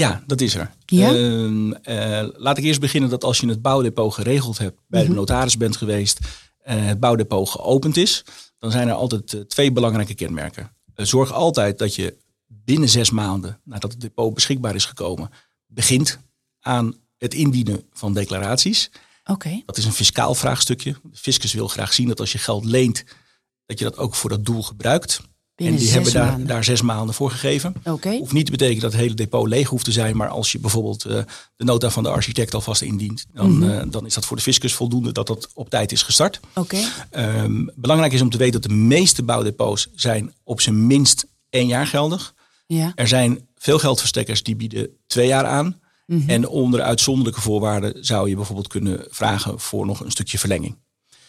Ja, 0.00 0.22
dat 0.26 0.40
is 0.40 0.54
er. 0.54 0.70
Ja? 0.86 1.14
Ehm, 1.14 1.72
eh, 1.72 2.28
laat 2.36 2.58
ik 2.58 2.64
eerst 2.64 2.80
beginnen 2.80 3.10
dat 3.10 3.24
als 3.24 3.38
je 3.40 3.48
het 3.48 3.62
bouwdepot 3.62 4.14
geregeld 4.14 4.58
hebt, 4.58 4.80
bij 4.88 5.00
Mhm. 5.00 5.10
de 5.10 5.16
notaris 5.16 5.56
bent 5.56 5.76
geweest, 5.76 6.18
en 6.62 6.82
het 6.82 7.00
bouwdepot 7.00 7.48
geopend 7.48 7.96
is, 7.96 8.24
dan 8.58 8.70
zijn 8.70 8.88
er 8.88 8.94
altijd 8.94 9.32
eh, 9.34 9.40
twee 9.40 9.72
belangrijke 9.72 10.14
kenmerken. 10.14 10.72
Zorg 10.94 11.32
altijd 11.32 11.78
dat 11.78 11.94
je 11.94 12.16
binnen 12.46 12.88
zes 12.88 13.10
maanden 13.10 13.60
nadat 13.64 13.92
het 13.92 14.00
depot 14.00 14.34
beschikbaar 14.34 14.74
is 14.74 14.84
gekomen, 14.84 15.30
begint 15.66 16.18
aan 16.60 16.94
het 17.18 17.34
indienen 17.34 17.82
van 17.92 18.14
declaraties. 18.14 18.90
Oké. 19.24 19.62
Dat 19.66 19.76
is 19.76 19.84
een 19.84 19.92
fiscaal 19.92 20.34
vraagstukje. 20.34 20.92
De 21.02 21.16
fiscus 21.16 21.52
wil 21.52 21.68
graag 21.68 21.92
zien 21.92 22.08
dat 22.08 22.20
als 22.20 22.32
je 22.32 22.38
geld 22.38 22.64
leent, 22.64 23.04
dat 23.66 23.78
je 23.78 23.84
dat 23.84 23.96
ook 23.96 24.14
voor 24.14 24.30
dat 24.30 24.44
doel 24.44 24.62
gebruikt. 24.62 25.20
Binnen 25.64 25.78
en 25.78 25.84
die 25.84 25.92
hebben 25.94 26.12
daar, 26.12 26.46
daar 26.46 26.64
zes 26.64 26.82
maanden 26.82 27.14
voor 27.14 27.30
gegeven. 27.30 27.74
Oké. 27.84 28.16
Hoeft 28.16 28.32
niet 28.32 28.44
te 28.44 28.50
betekenen 28.50 28.80
dat 28.82 28.92
het 28.92 29.00
hele 29.00 29.14
depot 29.14 29.48
leeg 29.48 29.68
hoeft 29.68 29.84
te 29.84 29.92
zijn. 29.92 30.16
Maar 30.16 30.28
als 30.28 30.52
je 30.52 30.58
bijvoorbeeld 30.58 31.04
eh, 31.04 31.18
de 31.56 31.64
nota 31.64 31.90
van 31.90 32.02
de 32.02 32.08
architect 32.08 32.54
alvast 32.54 32.82
indient, 32.82 33.26
dan, 33.34 33.58
Mhm. 33.58 33.70
eh, 33.70 33.82
dan 33.90 34.06
is 34.06 34.14
dat 34.14 34.24
voor 34.26 34.36
de 34.36 34.42
fiscus 34.42 34.74
voldoende 34.74 35.12
dat 35.12 35.26
dat 35.26 35.48
op 35.54 35.70
tijd 35.70 35.92
is 35.92 36.02
gestart. 36.02 36.40
Oké. 36.54 36.78
Ehm, 37.10 37.66
belangrijk 37.74 38.12
is 38.12 38.20
om 38.22 38.30
te 38.30 38.38
weten 38.38 38.60
dat 38.60 38.70
de 38.70 38.76
meeste 38.76 39.22
bouwdepots 39.22 39.88
zijn 39.94 40.34
op 40.44 40.60
zijn 40.60 40.86
minst 40.86 41.26
één 41.50 41.66
jaar 41.66 41.86
geldig. 41.86 42.34
Ja. 42.66 42.92
Er 42.94 43.08
zijn 43.08 43.48
veel 43.56 43.78
geldverstekkers 43.78 44.42
die 44.42 44.56
bieden 44.56 44.88
twee 45.06 45.26
jaar 45.26 45.44
aan. 45.46 45.80
Mhm. 46.06 46.30
En 46.30 46.48
onder 46.48 46.80
uitzonderlijke 46.82 47.40
voorwaarden 47.40 48.04
zou 48.04 48.28
je 48.28 48.34
bijvoorbeeld 48.36 48.68
kunnen 48.68 49.06
vragen 49.10 49.60
voor 49.60 49.86
nog 49.86 50.00
een 50.00 50.10
stukje 50.10 50.38
verlenging. 50.38 50.76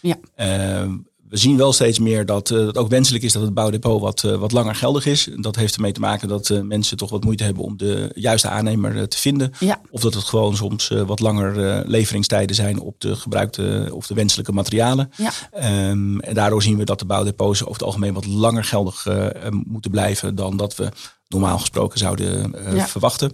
Ja. 0.02 0.16
Ehm, 0.36 0.96
we 1.32 1.38
zien 1.38 1.58
wel 1.58 1.74
steeds 1.74 2.00
meer 2.00 2.26
dat 2.26 2.50
eh, 2.50 2.66
het 2.66 2.78
ook 2.78 2.90
wenselijk 2.90 3.24
is 3.24 3.34
dat 3.34 3.42
het 3.42 3.54
bouwdepot 3.54 4.02
wat, 4.02 4.24
eh, 4.24 4.36
wat 4.36 4.52
langer 4.52 4.76
geldig 4.76 5.06
is. 5.06 5.28
Dat 5.36 5.56
heeft 5.56 5.76
ermee 5.76 5.92
te 5.92 6.00
maken 6.00 6.28
dat 6.28 6.50
eh, 6.50 6.62
mensen 6.62 6.98
toch 6.98 7.10
wat 7.10 7.24
moeite 7.24 7.44
hebben 7.44 7.64
om 7.64 7.78
de 7.78 8.12
juiste 8.16 8.48
aannemer 8.48 9.08
te 9.08 9.18
vinden. 9.18 9.52
Ja. 9.60 9.82
Of 9.90 10.02
dat 10.02 10.14
het 10.14 10.24
gewoon 10.24 10.56
soms 10.56 10.88
wat 11.06 11.20
langer 11.20 11.84
leveringstijden 11.88 12.56
zijn 12.56 12.80
op 12.80 13.00
de 13.02 13.16
gebruikte 13.16 13.90
of 13.94 14.08
de 14.08 14.14
wenselijke 14.14 14.52
materialen. 14.52 15.12
Ja. 15.18 15.32
Ehm, 15.52 16.20
en 16.20 16.34
daardoor 16.34 16.64
zien 16.64 16.78
we 16.78 16.84
dat 16.84 17.00
de 17.00 17.06
bouwdepots 17.06 17.62
over 17.62 17.74
het 17.74 17.84
algemeen 17.84 18.14
wat 18.14 18.26
langer 18.26 18.64
geldig 18.64 19.08
moeten 19.50 19.92
blijven 19.92 20.36
dan 20.36 20.58
dat 20.58 20.76
we 20.76 20.90
normaal 21.28 21.60
gesproken 21.60 22.00
zouden 22.00 22.56
Ja. 22.76 22.88
verwachten. 22.88 23.32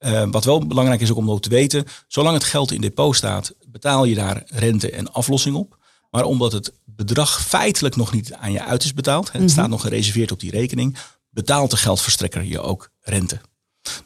Eh, 0.00 0.22
wat 0.30 0.44
wel 0.44 0.66
belangrijk 0.66 1.00
is 1.00 1.10
ook 1.10 1.16
om 1.16 1.30
ook 1.30 1.42
te 1.42 1.48
weten, 1.48 1.84
zolang 2.08 2.34
het 2.34 2.44
geld 2.44 2.72
in 2.72 2.80
depot 2.80 3.16
staat, 3.16 3.54
betaal 3.68 4.04
je 4.04 4.14
daar 4.14 4.42
rente 4.46 4.90
en 4.90 5.12
aflossing 5.12 5.56
op. 5.56 5.78
Maar 6.10 6.24
omdat 6.24 6.52
het 6.52 6.72
bedrag 6.84 7.42
feitelijk 7.46 7.96
nog 7.96 8.12
niet 8.12 8.32
aan 8.32 8.52
je 8.52 8.62
uit 8.64 8.84
is 8.84 8.94
betaald, 8.94 9.32
het 9.32 9.40
Mhm. 9.40 9.50
staat 9.50 9.68
nog 9.68 9.80
gereserveerd 9.80 10.32
op 10.32 10.40
die 10.40 10.50
rekening, 10.50 10.96
betaalt 11.30 11.70
de 11.70 11.76
geldverstrekker 11.76 12.42
je 12.44 12.60
ook 12.60 12.90
rente. 13.00 13.40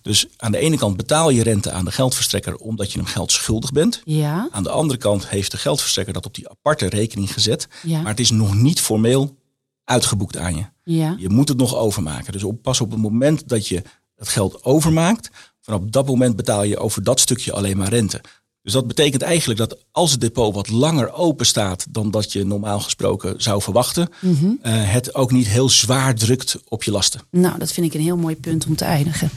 Dus 0.03 0.27
aan 0.37 0.53
de 0.53 0.59
ene 0.59 0.77
kant 0.77 0.97
betaal 0.97 1.31
je 1.31 1.43
rente 1.43 1.71
aan 1.71 1.85
de 1.85 1.93
geldverstrekker 1.93 2.57
omdat 2.57 2.93
je 2.93 2.99
hem 2.99 3.07
geld 3.07 3.33
schuldig 3.33 3.73
bent. 3.73 4.03
Ja. 4.05 4.49
Aan 4.51 4.63
de 4.63 4.71
andere 4.71 4.99
kant 4.99 5.29
heeft 5.29 5.51
de 5.51 5.57
geldverstrekker 5.57 6.15
dat 6.15 6.27
op 6.27 6.35
die 6.35 6.49
aparte 6.49 6.87
rekening 6.89 7.33
gezet. 7.33 7.69
Ja. 7.83 8.01
Maar 8.01 8.11
het 8.11 8.21
is 8.21 8.31
nog 8.31 8.55
niet 8.55 8.81
formeel 8.81 9.37
uitgeboekt 9.85 10.37
aan 10.37 10.57
je. 10.57 10.65
Ja. 10.85 11.15
Je 11.19 11.29
moet 11.29 11.49
het 11.49 11.59
nog 11.59 11.75
overmaken. 11.75 12.33
Dus 12.33 12.43
op, 12.45 12.63
pas 12.63 12.81
op 12.81 12.91
het 12.91 13.01
moment 13.01 13.49
dat 13.49 13.69
je 13.69 13.83
het 14.17 14.29
geld 14.29 14.65
overmaakt, 14.65 15.31
vanaf 15.61 15.81
dat 15.85 16.07
moment 16.07 16.37
betaal 16.37 16.63
je 16.63 16.79
over 16.79 17.03
dat 17.03 17.21
stukje 17.21 17.53
alleen 17.53 17.77
maar 17.77 17.89
rente. 17.89 18.21
Dus 18.65 18.73
dat 18.73 18.87
betekent 18.87 19.23
eigenlijk 19.23 19.59
dat 19.59 19.77
als 19.93 20.11
het 20.11 20.21
depot 20.21 20.55
wat 20.55 20.69
langer 20.71 21.13
open 21.13 21.47
staat 21.47 21.87
dan 21.91 22.11
dat 22.11 22.33
je 22.33 22.45
normaal 22.45 22.81
gesproken 22.81 23.35
zou 23.37 23.63
verwachten, 23.63 24.09
Mhm. 24.21 24.45
eh, 24.63 24.73
het 24.75 25.15
ook 25.15 25.33
niet 25.33 25.47
heel 25.47 25.69
zwaar 25.69 26.15
drukt 26.15 26.57
op 26.69 26.83
je 26.83 26.91
lasten. 26.91 27.21
Nou, 27.31 27.59
dat 27.59 27.73
vind 27.73 27.87
ik 27.87 27.95
een 27.95 28.01
heel 28.01 28.17
mooi 28.17 28.37
punt 28.37 28.67
om 28.67 28.77
te 28.77 28.85
eindigen. 28.85 29.31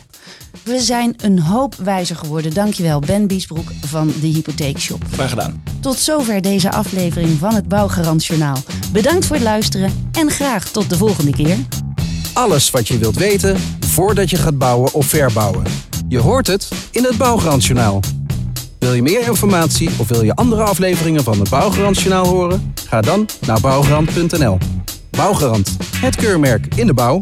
We 0.63 0.79
zijn 0.81 1.13
een 1.17 1.39
hoop 1.39 1.75
wijzer 1.75 2.15
geworden. 2.15 2.53
Dankjewel, 2.53 2.99
Ben 2.99 3.27
Biesbroek 3.27 3.71
van 3.85 4.07
de 4.21 4.27
Hypotheekshop. 4.27 5.03
Graag 5.11 5.29
gedaan. 5.29 5.63
Tot 5.79 5.97
zover 5.99 6.41
deze 6.41 6.71
aflevering 6.71 7.37
van 7.39 7.53
het 7.55 7.67
Bouwgarant 7.67 8.25
Journaal. 8.25 8.57
Bedankt 8.91 9.25
voor 9.25 9.35
het 9.35 9.45
luisteren 9.45 10.09
en 10.11 10.29
graag 10.29 10.71
tot 10.71 10.89
de 10.89 10.97
volgende 10.97 11.31
keer. 11.31 11.57
Alles 12.33 12.69
wat 12.69 12.87
je 12.87 12.97
wilt 12.97 13.15
weten 13.15 13.57
voordat 13.87 14.29
je 14.29 14.37
gaat 14.37 14.57
bouwen 14.57 14.93
of 14.93 15.05
verbouwen. 15.05 15.63
Je 16.07 16.19
hoort 16.19 16.47
het 16.47 16.69
in 16.91 17.03
het 17.03 17.17
Bouwgarantjournaal. 17.17 17.99
Wil 18.79 18.93
je 18.93 19.01
meer 19.01 19.27
informatie 19.27 19.89
of 19.97 20.07
wil 20.07 20.23
je 20.23 20.35
andere 20.35 20.63
afleveringen 20.63 21.23
van 21.23 21.39
het 21.39 21.49
Bouwgarantjournaal 21.49 22.25
horen? 22.25 22.73
Ga 22.87 23.01
dan 23.01 23.29
naar 23.47 23.61
bouwgarant.nl. 23.61 24.57
Bouwgarant, 25.09 25.77
het 25.95 26.15
keurmerk 26.15 26.75
in 26.75 26.87
de 26.87 26.93
bouw. 26.93 27.21